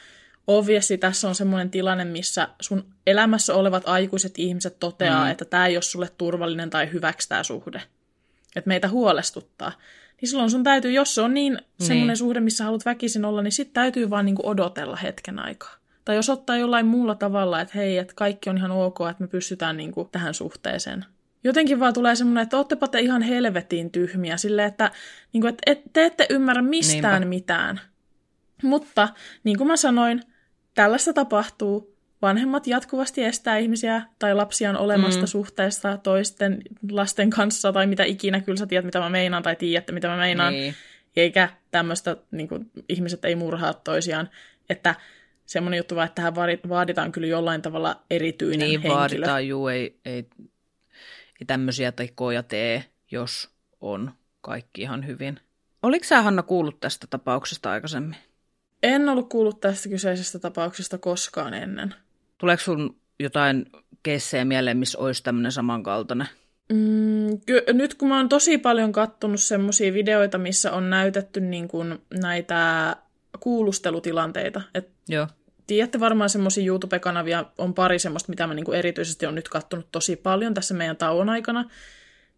obviously 0.46 0.98
tässä 0.98 1.28
on 1.28 1.34
semmoinen 1.34 1.70
tilanne, 1.70 2.04
missä 2.04 2.48
sun 2.60 2.84
elämässä 3.06 3.54
olevat 3.54 3.82
aikuiset 3.86 4.38
ihmiset 4.38 4.76
toteaa, 4.80 5.24
mm. 5.24 5.30
että 5.30 5.44
tämä 5.44 5.66
ei 5.66 5.76
ole 5.76 5.82
sulle 5.82 6.08
turvallinen 6.18 6.70
tai 6.70 6.92
hyväksi 6.92 7.28
tämä 7.28 7.42
suhde. 7.42 7.82
Että 8.56 8.68
meitä 8.68 8.88
huolestuttaa. 8.88 9.72
Niin 10.20 10.28
silloin 10.28 10.50
sun 10.50 10.64
täytyy, 10.64 10.92
jos 10.92 11.14
se 11.14 11.20
on 11.20 11.34
niin, 11.34 11.52
niin. 11.52 11.86
semmoinen 11.86 12.16
suhde, 12.16 12.40
missä 12.40 12.64
haluat 12.64 12.84
väkisin 12.84 13.24
olla, 13.24 13.42
niin 13.42 13.52
sitten 13.52 13.74
täytyy 13.74 14.10
vaan 14.10 14.24
niinku 14.26 14.48
odotella 14.48 14.96
hetken 14.96 15.38
aikaa. 15.38 15.74
Tai 16.04 16.16
jos 16.16 16.30
ottaa 16.30 16.56
jollain 16.56 16.86
muulla 16.86 17.14
tavalla, 17.14 17.60
että 17.60 17.78
hei, 17.78 17.98
että 17.98 18.14
kaikki 18.16 18.50
on 18.50 18.56
ihan 18.56 18.70
ok, 18.70 18.98
että 19.10 19.22
me 19.22 19.28
pystytään 19.28 19.76
niinku 19.76 20.08
tähän 20.12 20.34
suhteeseen. 20.34 21.04
Jotenkin 21.44 21.80
vaan 21.80 21.94
tulee 21.94 22.16
semmoinen, 22.16 22.42
että 22.42 22.56
oottepa 22.56 22.88
te 22.88 23.00
ihan 23.00 23.22
helvetin 23.22 23.90
tyhmiä, 23.90 24.36
silleen, 24.36 24.68
että, 24.68 24.90
niinku, 25.32 25.46
että 25.46 25.62
et, 25.66 25.80
te 25.92 26.04
ette 26.04 26.26
ymmärrä 26.30 26.62
mistään 26.62 27.20
Niinpä. 27.20 27.28
mitään. 27.28 27.80
Mutta 28.62 29.08
niin 29.44 29.58
kuin 29.58 29.68
mä 29.68 29.76
sanoin, 29.76 30.22
tällaista 30.74 31.12
tapahtuu. 31.12 31.96
Vanhemmat 32.22 32.66
jatkuvasti 32.66 33.24
estää 33.24 33.56
ihmisiä 33.56 34.02
tai 34.18 34.34
lapsiaan 34.34 34.76
olemasta 34.76 35.20
mm. 35.20 35.26
suhteesta 35.26 35.96
toisten 35.96 36.62
lasten 36.90 37.30
kanssa 37.30 37.72
tai 37.72 37.86
mitä 37.86 38.04
ikinä. 38.04 38.40
Kyllä 38.40 38.58
sä 38.58 38.66
tiedät, 38.66 38.84
mitä 38.84 38.98
mä 38.98 39.10
meinaan 39.10 39.42
tai 39.42 39.56
tiedätte, 39.56 39.92
mitä 39.92 40.08
mä 40.08 40.16
meinaan. 40.16 40.52
Niin. 40.52 40.74
Eikä 41.16 41.48
tämmöistä, 41.70 42.16
niin 42.30 42.48
kuin, 42.48 42.70
ihmiset 42.88 43.24
ei 43.24 43.34
murhaa 43.34 43.74
toisiaan. 43.74 44.30
Että 44.70 44.94
semmoinen 45.46 45.78
juttu 45.78 45.94
vaan, 45.94 46.06
että 46.06 46.14
tähän 46.14 46.34
vaaditaan 46.68 47.12
kyllä 47.12 47.26
jollain 47.26 47.62
tavalla 47.62 48.00
erityinen 48.10 48.58
niin, 48.58 48.70
henkilö. 48.70 48.92
Niin 48.92 48.98
vaaditaan, 48.98 49.48
juu, 49.48 49.68
ei, 49.68 50.00
ei, 50.04 50.26
ei 51.40 51.46
tämmöisiä 51.46 51.92
tekoja 51.92 52.42
tee, 52.42 52.84
jos 53.10 53.50
on 53.80 54.12
kaikki 54.40 54.82
ihan 54.82 55.06
hyvin. 55.06 55.40
Oliko 55.82 56.04
sä 56.04 56.22
Hanna 56.22 56.42
kuullut 56.42 56.80
tästä 56.80 57.06
tapauksesta 57.10 57.70
aikaisemmin? 57.70 58.16
En 58.82 59.08
ollut 59.08 59.28
kuullut 59.28 59.60
tästä 59.60 59.88
kyseisestä 59.88 60.38
tapauksesta 60.38 60.98
koskaan 60.98 61.54
ennen. 61.54 61.94
Tuleeko 62.40 62.62
sun 62.62 62.96
jotain 63.20 63.66
keissejä 64.02 64.44
mieleen, 64.44 64.76
missä 64.76 64.98
olisi 64.98 65.22
tämmöinen 65.22 65.52
samankaltainen? 65.52 66.26
Mm, 66.72 67.40
ky- 67.46 67.64
nyt 67.72 67.94
kun 67.94 68.08
mä 68.08 68.16
oon 68.16 68.28
tosi 68.28 68.58
paljon 68.58 68.92
kattonut 68.92 69.40
semmoisia 69.40 69.94
videoita, 69.94 70.38
missä 70.38 70.72
on 70.72 70.90
näytetty 70.90 71.40
niin 71.40 71.68
kuin 71.68 71.98
näitä 72.20 72.96
kuulustelutilanteita. 73.40 74.60
Et 74.74 74.88
Joo. 75.08 75.26
Tiedätte 75.66 76.00
varmaan 76.00 76.30
semmoisia 76.30 76.66
YouTube-kanavia, 76.66 77.44
on 77.58 77.74
pari 77.74 77.98
semmoista, 77.98 78.30
mitä 78.32 78.46
mä 78.46 78.54
niin 78.54 78.74
erityisesti 78.74 79.26
on 79.26 79.34
nyt 79.34 79.48
kattonut 79.48 79.86
tosi 79.92 80.16
paljon 80.16 80.54
tässä 80.54 80.74
meidän 80.74 80.96
tauon 80.96 81.28
aikana 81.28 81.70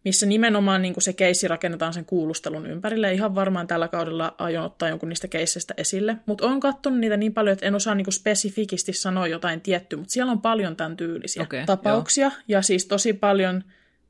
missä 0.05 0.25
nimenomaan 0.25 0.81
niin 0.81 0.93
kuin 0.93 1.03
se 1.03 1.13
keissi 1.13 1.47
rakennetaan 1.47 1.93
sen 1.93 2.05
kuulustelun 2.05 2.65
ympärille. 2.65 3.13
Ihan 3.13 3.35
varmaan 3.35 3.67
tällä 3.67 3.87
kaudella 3.87 4.35
aion 4.37 4.65
ottaa 4.65 4.89
jonkun 4.89 5.09
niistä 5.09 5.27
keisseistä 5.27 5.73
esille, 5.77 6.17
mutta 6.25 6.45
olen 6.47 6.59
katsonut 6.59 6.99
niitä 6.99 7.17
niin 7.17 7.33
paljon, 7.33 7.53
että 7.53 7.65
en 7.65 7.75
osaa 7.75 7.95
niin 7.95 8.05
kuin 8.05 8.13
spesifikisti 8.13 8.93
sanoa 8.93 9.27
jotain 9.27 9.61
tiettyä, 9.61 9.97
mutta 9.97 10.13
siellä 10.13 10.31
on 10.31 10.41
paljon 10.41 10.75
tämän 10.75 10.97
tyylisiä 10.97 11.43
okay, 11.43 11.65
tapauksia, 11.65 12.25
joo. 12.25 12.37
ja 12.47 12.61
siis 12.61 12.85
tosi 12.85 13.13
paljon 13.13 13.63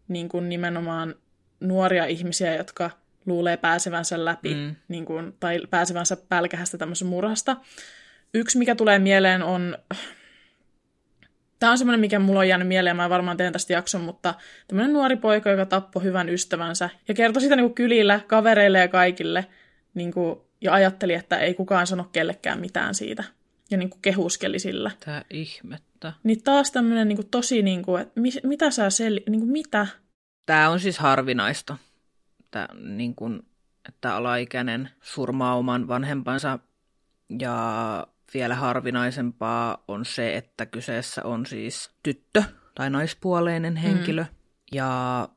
niin 0.08 0.30
kuin 0.30 0.50
nimenomaan 0.50 1.16
nuoria 1.60 2.06
ihmisiä, 2.06 2.56
jotka 2.56 2.90
luulee 3.26 3.58
pääsevänsä 3.58 4.26
läpi 4.26 4.56
mm. 4.56 4.76
niin 4.88 5.06
kuin, 5.06 5.34
tai 5.40 5.62
pääsevänsä 5.70 6.18
pälkähästä 6.30 6.78
tämmöisen 6.78 7.08
murhasta. 7.08 7.58
Yksi, 8.34 8.58
mikä 8.58 8.76
tulee 8.76 9.00
mieleen, 9.00 9.44
on 9.44 9.78
Tämä 11.64 11.72
on 11.72 11.78
semmoinen, 11.78 12.00
mikä 12.00 12.20
mulla 12.20 12.40
on 12.40 12.48
jäänyt 12.48 12.68
mieleen, 12.68 12.96
mä 12.96 13.10
varmaan 13.10 13.38
teen 13.38 13.54
tästä 13.54 13.74
jakson, 13.74 14.02
mutta 14.02 14.34
tämmöinen 14.68 14.94
nuori 14.94 15.16
poika, 15.16 15.50
joka 15.50 15.66
tappoi 15.66 16.04
hyvän 16.04 16.30
ystävänsä 16.30 16.90
ja 17.08 17.14
kertoi 17.14 17.42
sitä 17.42 17.56
niin 17.56 17.64
kuin 17.64 17.76
kylillä, 17.76 18.20
kavereille 18.28 18.80
ja 18.80 18.88
kaikille, 18.88 19.46
niin 19.94 20.12
kuin, 20.12 20.40
ja 20.62 20.74
ajatteli, 20.74 21.14
että 21.14 21.38
ei 21.38 21.54
kukaan 21.54 21.88
sano 21.88 22.04
kellekään 22.12 22.60
mitään 22.60 22.96
siitä. 22.96 23.24
Ja 23.72 23.78
niin 23.78 23.90
kuin 23.90 24.02
kehuskeli 24.02 24.60
sillä. 24.60 24.92
Tää 25.06 25.26
ihmettä. 25.30 26.14
Niin 26.24 26.44
taas 26.44 26.72
tämmöinen 26.72 27.08
niin 27.08 27.18
kuin 27.18 27.30
tosi, 27.30 27.62
niin 27.62 27.84
kuin, 27.84 28.02
että 28.02 28.20
mit, 28.20 28.34
mitä 28.44 28.72
sä 28.72 28.90
sel... 28.90 29.20
Niin 29.30 29.42
kuin 29.42 29.52
mitä? 29.52 29.88
Tämä 30.46 30.70
on 30.70 30.80
siis 30.80 31.00
harvinaista, 31.00 31.78
Tää, 32.52 32.68
niin 32.80 33.16
kuin, 33.16 33.42
että 33.90 34.16
alaikäinen 34.16 34.90
surmaa 35.02 35.56
oman 35.56 35.88
vanhempansa 35.88 36.60
ja 37.40 38.08
vielä 38.34 38.56
harvinaisempaa 38.56 39.84
on 39.88 40.06
se, 40.06 40.38
että 40.38 40.66
kyseessä 40.66 41.24
on 41.24 41.46
siis 41.46 41.92
tyttö 42.04 42.44
tai 42.76 42.90
naispuoleinen 42.90 43.76
henkilö. 43.76 44.24
Mm. 44.24 44.30
Ja 44.72 45.30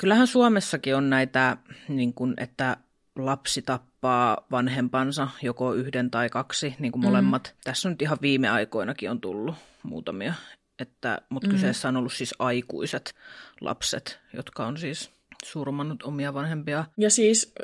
kyllähän 0.00 0.26
Suomessakin 0.26 0.96
on 0.96 1.10
näitä, 1.10 1.56
niin 1.88 2.14
kuin, 2.14 2.34
että 2.36 2.76
lapsi 3.16 3.62
tappaa 3.62 4.46
vanhempansa 4.50 5.28
joko 5.42 5.74
yhden 5.74 6.10
tai 6.10 6.28
kaksi, 6.28 6.74
niin 6.78 6.92
kuin 6.92 7.04
molemmat. 7.04 7.54
Mm. 7.54 7.60
Tässä 7.64 7.88
on 7.88 7.92
nyt 7.92 8.02
ihan 8.02 8.18
viime 8.22 8.48
aikoinakin 8.48 9.10
on 9.10 9.20
tullut 9.20 9.54
muutamia. 9.82 10.34
Että, 10.78 11.18
mutta 11.28 11.48
mm. 11.48 11.52
kyseessä 11.52 11.88
on 11.88 11.96
ollut 11.96 12.12
siis 12.12 12.34
aikuiset 12.38 13.14
lapset, 13.60 14.20
jotka 14.32 14.66
on 14.66 14.76
siis 14.76 15.10
surmannut 15.44 16.02
omia 16.02 16.34
vanhempia. 16.34 16.84
Ja 16.96 17.10
siis 17.10 17.54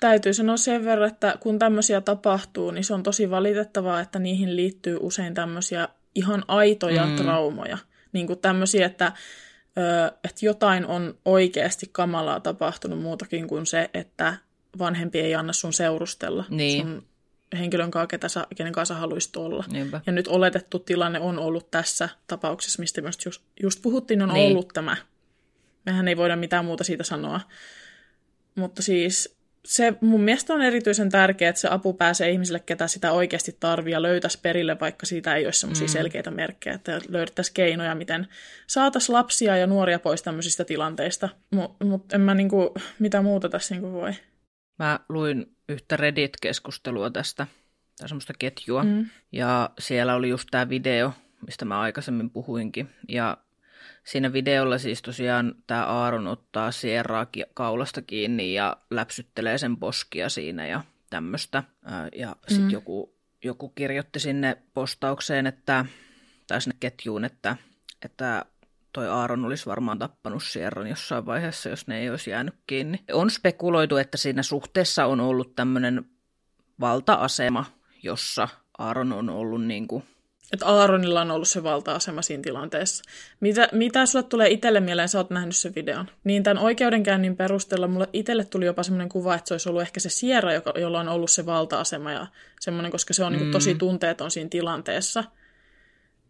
täytyy 0.00 0.34
sanoa 0.34 0.56
sen 0.56 0.84
verran, 0.84 1.08
että 1.08 1.36
kun 1.40 1.58
tämmöisiä 1.58 2.00
tapahtuu, 2.00 2.70
niin 2.70 2.84
se 2.84 2.94
on 2.94 3.02
tosi 3.02 3.30
valitettavaa, 3.30 4.00
että 4.00 4.18
niihin 4.18 4.56
liittyy 4.56 4.96
usein 5.00 5.34
tämmöisiä 5.34 5.88
ihan 6.14 6.44
aitoja 6.48 7.06
mm. 7.06 7.16
traumoja. 7.16 7.78
Niin 8.12 8.26
kuin 8.26 8.38
tämmöisiä, 8.38 8.86
että, 8.86 9.12
ö, 9.78 10.12
että 10.24 10.46
jotain 10.46 10.86
on 10.86 11.18
oikeasti 11.24 11.88
kamalaa 11.92 12.40
tapahtunut 12.40 13.02
muutakin 13.02 13.48
kuin 13.48 13.66
se, 13.66 13.90
että 13.94 14.34
vanhempi 14.78 15.20
ei 15.20 15.34
anna 15.34 15.52
sun 15.52 15.72
seurustella 15.72 16.44
niin. 16.48 16.82
sun 16.82 17.06
henkilön 17.58 17.90
kanssa, 17.90 18.06
ketä 18.06 18.28
sä, 18.28 18.46
kenen 18.56 18.72
kanssa 18.72 18.94
haluaisit 18.94 19.36
olla. 19.36 19.64
Niinpä. 19.72 20.00
Ja 20.06 20.12
nyt 20.12 20.28
oletettu 20.28 20.78
tilanne 20.78 21.20
on 21.20 21.38
ollut 21.38 21.70
tässä 21.70 22.08
tapauksessa, 22.26 22.80
mistä 22.80 23.00
myös 23.00 23.18
just, 23.24 23.42
just 23.62 23.82
puhuttiin, 23.82 24.22
on 24.22 24.28
niin. 24.28 24.50
ollut 24.50 24.68
tämä. 24.68 24.96
Mehän 25.86 26.08
ei 26.08 26.16
voida 26.16 26.36
mitään 26.36 26.64
muuta 26.64 26.84
siitä 26.84 27.04
sanoa. 27.04 27.40
Mutta 28.54 28.82
siis 28.82 29.39
se 29.64 29.94
mun 30.00 30.20
mielestä 30.20 30.54
on 30.54 30.62
erityisen 30.62 31.10
tärkeää, 31.10 31.48
että 31.48 31.60
se 31.60 31.68
apu 31.70 31.94
pääsee 31.94 32.30
ihmisille, 32.30 32.60
ketä 32.60 32.86
sitä 32.86 33.12
oikeasti 33.12 33.56
tarvii 33.60 33.92
ja 33.92 34.02
löytäisi 34.02 34.38
perille, 34.42 34.80
vaikka 34.80 35.06
siitä 35.06 35.34
ei 35.34 35.44
olisi 35.44 35.60
semmoisia 35.60 35.86
mm. 35.86 35.92
selkeitä 35.92 36.30
merkkejä, 36.30 36.74
että 36.74 37.00
löydettäisiin 37.08 37.54
keinoja, 37.54 37.94
miten 37.94 38.28
saataisiin 38.66 39.14
lapsia 39.14 39.56
ja 39.56 39.66
nuoria 39.66 39.98
pois 39.98 40.22
tämmöisistä 40.22 40.64
tilanteista. 40.64 41.28
Mutta 41.50 41.84
mut 41.84 42.12
en 42.12 42.20
mä 42.20 42.34
niinku, 42.34 42.74
mitä 42.98 43.22
muuta 43.22 43.48
tässä 43.48 43.74
niinku 43.74 43.92
voi. 43.92 44.12
Mä 44.78 45.00
luin 45.08 45.56
yhtä 45.68 45.96
Reddit-keskustelua 45.96 47.10
tästä, 47.10 47.46
tai 47.98 48.08
semmoista 48.08 48.32
ketjua, 48.38 48.84
mm. 48.84 49.06
ja 49.32 49.70
siellä 49.78 50.14
oli 50.14 50.28
just 50.28 50.48
tämä 50.50 50.68
video, 50.68 51.12
mistä 51.46 51.64
mä 51.64 51.80
aikaisemmin 51.80 52.30
puhuinkin, 52.30 52.90
ja 53.08 53.36
siinä 54.04 54.32
videolla 54.32 54.78
siis 54.78 55.02
tosiaan 55.02 55.54
tämä 55.66 55.84
Aaron 55.84 56.26
ottaa 56.26 56.70
Sierraa 56.70 57.26
kaulasta 57.54 58.02
kiinni 58.02 58.54
ja 58.54 58.76
läpsyttelee 58.90 59.58
sen 59.58 59.76
poskia 59.76 60.28
siinä 60.28 60.66
ja 60.66 60.84
tämmöistä. 61.10 61.62
Ja 62.16 62.36
sitten 62.48 62.66
mm. 62.66 62.70
joku, 62.70 63.14
joku 63.44 63.68
kirjoitti 63.68 64.20
sinne 64.20 64.56
postaukseen, 64.74 65.46
että, 65.46 65.84
tai 66.46 66.60
sinne 66.60 66.76
ketjuun, 66.80 67.24
että, 67.24 67.56
että 68.04 68.44
toi 68.92 69.08
Aaron 69.08 69.44
olisi 69.44 69.66
varmaan 69.66 69.98
tappanut 69.98 70.42
Sierran 70.42 70.86
jossain 70.86 71.26
vaiheessa, 71.26 71.68
jos 71.68 71.86
ne 71.86 71.98
ei 71.98 72.10
olisi 72.10 72.30
jäänyt 72.30 72.54
kiinni. 72.66 73.04
On 73.12 73.30
spekuloitu, 73.30 73.96
että 73.96 74.16
siinä 74.18 74.42
suhteessa 74.42 75.06
on 75.06 75.20
ollut 75.20 75.54
tämmöinen 75.54 76.04
valta-asema, 76.80 77.64
jossa 78.02 78.48
Aaron 78.78 79.12
on 79.12 79.30
ollut 79.30 79.64
niin 79.64 79.88
kuin 79.88 80.04
että 80.52 80.66
Aaronilla 80.66 81.20
on 81.20 81.30
ollut 81.30 81.48
se 81.48 81.62
valta-asema 81.62 82.22
siinä 82.22 82.42
tilanteessa. 82.42 83.04
Mitä, 83.40 83.68
mitä 83.72 84.06
sulle 84.06 84.22
tulee 84.22 84.48
itselle 84.48 84.80
mieleen, 84.80 85.08
sä 85.08 85.18
oot 85.18 85.30
nähnyt 85.30 85.56
sen 85.56 85.74
videon? 85.74 86.06
Niin 86.24 86.42
tämän 86.42 86.62
oikeudenkäynnin 86.62 87.36
perusteella 87.36 87.88
mulle 87.88 88.08
itselle 88.12 88.44
tuli 88.44 88.66
jopa 88.66 88.82
semmoinen 88.82 89.08
kuva, 89.08 89.34
että 89.34 89.48
se 89.48 89.54
olisi 89.54 89.68
ollut 89.68 89.82
ehkä 89.82 90.00
se 90.00 90.08
Sierra, 90.08 90.52
joka, 90.52 90.72
jolla 90.76 91.00
on 91.00 91.08
ollut 91.08 91.30
se 91.30 91.46
valta-asema 91.46 92.12
ja 92.12 92.26
semmoinen, 92.60 92.92
koska 92.92 93.14
se 93.14 93.24
on 93.24 93.32
niin 93.32 93.40
mm. 93.40 93.44
niin 93.44 93.52
tosi 93.52 93.74
tunteeton 93.74 94.30
siinä 94.30 94.50
tilanteessa. 94.50 95.24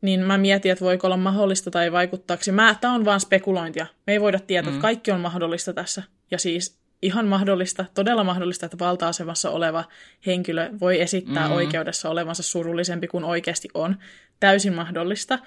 Niin 0.00 0.20
mä 0.20 0.38
mietin, 0.38 0.72
että 0.72 0.84
voiko 0.84 1.06
olla 1.06 1.16
mahdollista 1.16 1.70
tai 1.70 1.92
vaikuttaako. 1.92 2.42
Mä, 2.52 2.76
tämä 2.80 2.94
on 2.94 3.04
vaan 3.04 3.20
spekulointia. 3.20 3.86
Me 4.06 4.12
ei 4.12 4.20
voida 4.20 4.38
tietää, 4.40 4.70
mm. 4.70 4.76
että 4.76 4.82
kaikki 4.82 5.10
on 5.10 5.20
mahdollista 5.20 5.72
tässä. 5.72 6.02
Ja 6.30 6.38
siis 6.38 6.80
ihan 7.02 7.26
mahdollista, 7.26 7.84
todella 7.94 8.24
mahdollista, 8.24 8.66
että 8.66 8.78
valta-asemassa 8.78 9.50
oleva 9.50 9.84
henkilö 10.26 10.70
voi 10.80 11.00
esittää 11.00 11.48
mm. 11.48 11.54
oikeudessa 11.54 12.10
olevansa 12.10 12.42
surullisempi 12.42 13.06
kuin 13.06 13.24
oikeasti 13.24 13.68
on. 13.74 13.96
Täysin 14.40 14.74
mahdollista. 14.74 15.38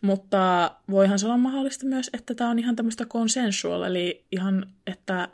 Mutta 0.00 0.70
voihan 0.90 1.18
se 1.18 1.26
olla 1.26 1.36
mahdollista 1.36 1.86
myös, 1.86 2.10
että 2.12 2.34
tämä 2.34 2.50
on 2.50 2.58
ihan 2.58 2.76
tämmöistä 2.76 3.04
consensual, 3.04 3.82
eli 3.82 4.24
ihan, 4.32 4.66
että, 4.86 5.28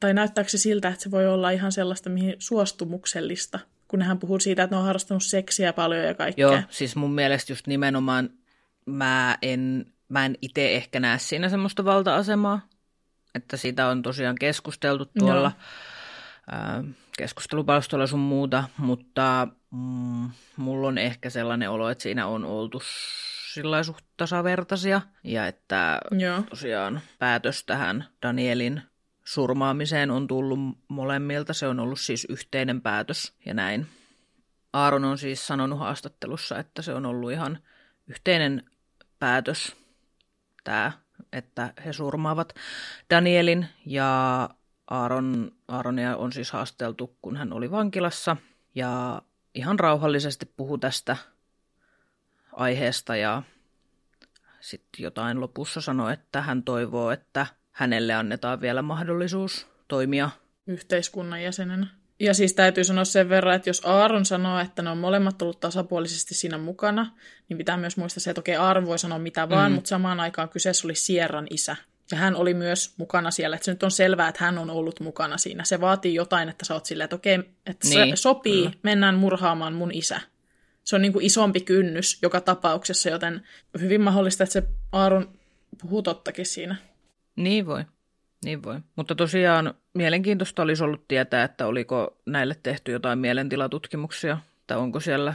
tai 0.00 0.14
näyttääkö 0.14 0.50
se 0.50 0.58
siltä, 0.58 0.88
että 0.88 1.02
se 1.02 1.10
voi 1.10 1.26
olla 1.26 1.50
ihan 1.50 1.72
sellaista, 1.72 2.10
mihin 2.10 2.34
suostumuksellista, 2.38 3.58
kun 3.88 4.02
hän 4.02 4.18
puhuu 4.18 4.40
siitä, 4.40 4.62
että 4.62 4.76
ne 4.76 4.80
on 4.80 4.86
harrastanut 4.86 5.22
seksiä 5.22 5.72
paljon 5.72 6.04
ja 6.04 6.14
kaikkea. 6.14 6.52
Joo, 6.52 6.60
siis 6.70 6.96
mun 6.96 7.14
mielestä 7.14 7.52
just 7.52 7.66
nimenomaan 7.66 8.30
mä 8.86 9.38
en, 9.42 9.86
mä 10.08 10.26
en 10.26 10.36
itse 10.42 10.74
ehkä 10.74 11.00
näe 11.00 11.18
siinä 11.18 11.48
semmoista 11.48 11.84
valta-asemaa, 11.84 12.60
että 13.38 13.56
siitä 13.56 13.88
on 13.88 14.02
tosiaan 14.02 14.36
keskusteltu 14.40 15.10
tuolla 15.18 15.52
ää, 16.50 16.84
keskustelupalstoilla 17.18 18.06
sun 18.06 18.20
muuta, 18.20 18.64
mutta 18.78 19.48
mm, 19.70 20.30
mulla 20.56 20.88
on 20.88 20.98
ehkä 20.98 21.30
sellainen 21.30 21.70
olo, 21.70 21.90
että 21.90 22.02
siinä 22.02 22.26
on 22.26 22.44
oltu 22.44 22.82
sillä 23.52 23.82
suht 23.82 24.04
tasavertaisia 24.16 25.00
ja 25.24 25.46
että 25.46 26.00
Joo. 26.18 26.42
tosiaan 26.42 27.00
päätös 27.18 27.64
tähän 27.64 28.04
Danielin 28.22 28.82
surmaamiseen 29.24 30.10
on 30.10 30.26
tullut 30.26 30.58
molemmilta. 30.88 31.54
Se 31.54 31.68
on 31.68 31.80
ollut 31.80 32.00
siis 32.00 32.26
yhteinen 32.30 32.80
päätös 32.80 33.32
ja 33.46 33.54
näin. 33.54 33.86
Aaron 34.72 35.04
on 35.04 35.18
siis 35.18 35.46
sanonut 35.46 35.78
haastattelussa, 35.78 36.58
että 36.58 36.82
se 36.82 36.94
on 36.94 37.06
ollut 37.06 37.32
ihan 37.32 37.58
yhteinen 38.06 38.70
päätös 39.18 39.76
tämä, 40.64 40.92
että 41.32 41.72
he 41.84 41.92
surmaavat 41.92 42.54
Danielin 43.10 43.66
ja 43.86 44.50
Aaron, 44.90 45.52
Aaronia 45.68 46.16
on 46.16 46.32
siis 46.32 46.50
haasteltu, 46.50 47.16
kun 47.22 47.36
hän 47.36 47.52
oli 47.52 47.70
vankilassa 47.70 48.36
ja 48.74 49.22
ihan 49.54 49.78
rauhallisesti 49.78 50.52
puhu 50.56 50.78
tästä 50.78 51.16
aiheesta 52.52 53.16
ja 53.16 53.42
sitten 54.60 55.02
jotain 55.02 55.40
lopussa 55.40 55.80
sanoi, 55.80 56.12
että 56.12 56.42
hän 56.42 56.62
toivoo, 56.62 57.10
että 57.10 57.46
hänelle 57.72 58.14
annetaan 58.14 58.60
vielä 58.60 58.82
mahdollisuus 58.82 59.66
toimia 59.88 60.30
yhteiskunnan 60.66 61.42
jäsenenä. 61.42 61.97
Ja 62.20 62.34
siis 62.34 62.54
täytyy 62.54 62.84
sanoa 62.84 63.04
sen 63.04 63.28
verran, 63.28 63.54
että 63.54 63.70
jos 63.70 63.82
Aaron 63.84 64.24
sanoo, 64.24 64.58
että 64.58 64.82
ne 64.82 64.90
on 64.90 64.98
molemmat 64.98 65.42
ollut 65.42 65.60
tasapuolisesti 65.60 66.34
siinä 66.34 66.58
mukana, 66.58 67.12
niin 67.48 67.58
pitää 67.58 67.76
myös 67.76 67.96
muistaa 67.96 68.20
se, 68.20 68.30
että 68.30 68.40
okei, 68.40 68.56
Aaron 68.56 68.86
voi 68.86 68.98
sanoa 68.98 69.18
mitä 69.18 69.48
vaan, 69.48 69.72
mm. 69.72 69.74
mutta 69.74 69.88
samaan 69.88 70.20
aikaan 70.20 70.48
kyseessä 70.48 70.86
oli 70.86 70.94
Sierran 70.94 71.46
isä. 71.50 71.76
Ja 72.10 72.16
hän 72.16 72.36
oli 72.36 72.54
myös 72.54 72.94
mukana 72.96 73.30
siellä, 73.30 73.56
että 73.56 73.64
se 73.64 73.72
nyt 73.72 73.82
on 73.82 73.90
selvää, 73.90 74.28
että 74.28 74.44
hän 74.44 74.58
on 74.58 74.70
ollut 74.70 75.00
mukana 75.00 75.38
siinä. 75.38 75.64
Se 75.64 75.80
vaatii 75.80 76.14
jotain, 76.14 76.48
että 76.48 76.64
sä 76.64 76.74
oot 76.74 76.86
silleen, 76.86 77.04
että 77.04 77.16
okei, 77.16 77.38
että 77.66 77.88
niin, 77.88 78.16
se 78.16 78.16
sopii, 78.16 78.62
kyllä. 78.62 78.76
mennään 78.82 79.14
murhaamaan 79.14 79.74
mun 79.74 79.90
isä 79.92 80.20
se 80.88 80.96
on 80.96 81.02
niin 81.02 81.12
kuin 81.12 81.24
isompi 81.24 81.60
kynnys 81.60 82.18
joka 82.22 82.40
tapauksessa, 82.40 83.08
joten 83.10 83.42
hyvin 83.80 84.00
mahdollista, 84.00 84.44
että 84.44 84.52
se 84.52 84.62
Aaron 84.92 85.38
puhuu 85.80 86.02
tottakin 86.02 86.46
siinä. 86.46 86.76
Niin 87.36 87.66
voi. 87.66 87.84
Niin 88.44 88.62
voi. 88.62 88.80
Mutta 88.96 89.14
tosiaan 89.14 89.74
mielenkiintoista 89.94 90.62
olisi 90.62 90.84
ollut 90.84 91.08
tietää, 91.08 91.44
että 91.44 91.66
oliko 91.66 92.16
näille 92.26 92.56
tehty 92.62 92.92
jotain 92.92 93.18
mielentilatutkimuksia, 93.18 94.38
tai 94.66 94.78
onko 94.78 95.00
siellä 95.00 95.34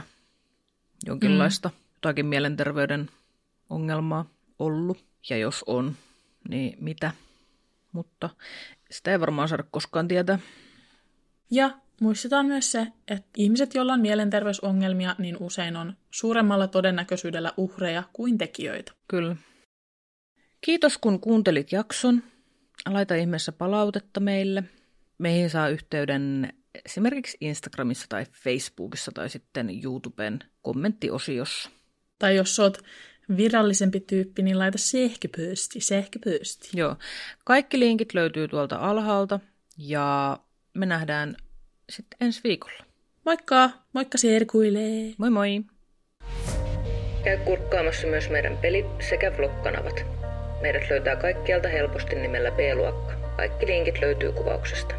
jonkinlaista 1.06 1.68
mm. 1.68 1.74
jotakin 1.94 2.26
mielenterveyden 2.26 3.10
ongelmaa 3.70 4.26
ollut, 4.58 5.04
ja 5.30 5.36
jos 5.36 5.64
on, 5.66 5.96
niin 6.48 6.76
mitä. 6.80 7.10
Mutta 7.92 8.30
sitä 8.90 9.10
ei 9.12 9.20
varmaan 9.20 9.48
saada 9.48 9.64
koskaan 9.70 10.08
tietää. 10.08 10.38
Ja 11.50 11.70
Muistetaan 12.00 12.46
myös 12.46 12.72
se, 12.72 12.86
että 13.08 13.28
ihmiset, 13.36 13.74
joilla 13.74 13.92
on 13.92 14.00
mielenterveysongelmia, 14.00 15.16
niin 15.18 15.36
usein 15.40 15.76
on 15.76 15.96
suuremmalla 16.10 16.66
todennäköisyydellä 16.66 17.52
uhreja 17.56 18.02
kuin 18.12 18.38
tekijöitä. 18.38 18.92
Kyllä. 19.08 19.36
Kiitos 20.60 20.98
kun 20.98 21.20
kuuntelit 21.20 21.72
jakson. 21.72 22.22
Laita 22.88 23.14
ihmeessä 23.14 23.52
palautetta 23.52 24.20
meille. 24.20 24.64
Meihin 25.18 25.50
saa 25.50 25.68
yhteyden 25.68 26.52
esimerkiksi 26.84 27.36
Instagramissa 27.40 28.06
tai 28.08 28.24
Facebookissa 28.32 29.12
tai 29.12 29.28
sitten 29.28 29.70
YouTuben 29.84 30.38
kommenttiosiossa. 30.62 31.70
Tai 32.18 32.36
jos 32.36 32.60
oot 32.60 32.78
virallisempi 33.36 34.00
tyyppi, 34.00 34.42
niin 34.42 34.58
laita 34.58 34.78
sähköpösti, 34.78 35.80
sähköpösti. 35.80 36.68
Joo. 36.74 36.96
Kaikki 37.44 37.78
linkit 37.78 38.14
löytyy 38.14 38.48
tuolta 38.48 38.76
alhaalta 38.76 39.40
ja 39.78 40.38
me 40.74 40.86
nähdään 40.86 41.36
sitten 41.90 42.16
ensi 42.20 42.40
viikolla. 42.44 42.84
Moikka! 43.24 43.70
Moikka 43.92 44.18
serkuilee! 44.18 45.14
Moi 45.18 45.30
moi! 45.30 45.64
Käy 47.24 47.38
kurkkaamassa 47.44 48.06
myös 48.06 48.30
meidän 48.30 48.56
peli- 48.56 48.86
sekä 49.08 49.32
vlog-kanavat. 49.36 50.13
Meidät 50.64 50.90
löytää 50.90 51.16
kaikkialta 51.16 51.68
helposti 51.68 52.16
nimellä 52.16 52.50
B-luokka. 52.50 53.12
Kaikki 53.36 53.66
linkit 53.66 54.00
löytyy 54.00 54.32
kuvauksesta. 54.32 54.94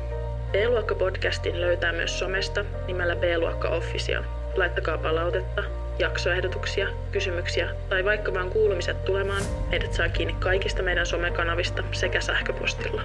B-luokka-podcastin 0.51 1.61
löytää 1.61 1.91
myös 1.91 2.19
somesta 2.19 2.65
nimellä 2.87 3.15
B-luokka 3.15 3.69
Official. 3.69 4.23
Laittakaa 4.55 4.97
palautetta, 4.97 5.63
jaksoehdotuksia, 5.99 6.87
kysymyksiä 7.11 7.69
tai 7.89 8.05
vaikka 8.05 8.33
vain 8.33 8.49
kuulumiset 8.49 9.05
tulemaan. 9.05 9.43
Meidät 9.69 9.93
saa 9.93 10.09
kiinni 10.09 10.35
kaikista 10.39 10.83
meidän 10.83 11.05
somekanavista 11.05 11.83
sekä 11.91 12.21
sähköpostilla. 12.21 13.01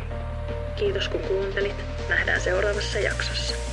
Kiitos 0.77 1.09
kun 1.09 1.21
kuuntelit. 1.21 1.85
Nähdään 2.09 2.41
seuraavassa 2.41 2.99
jaksossa. 2.99 3.70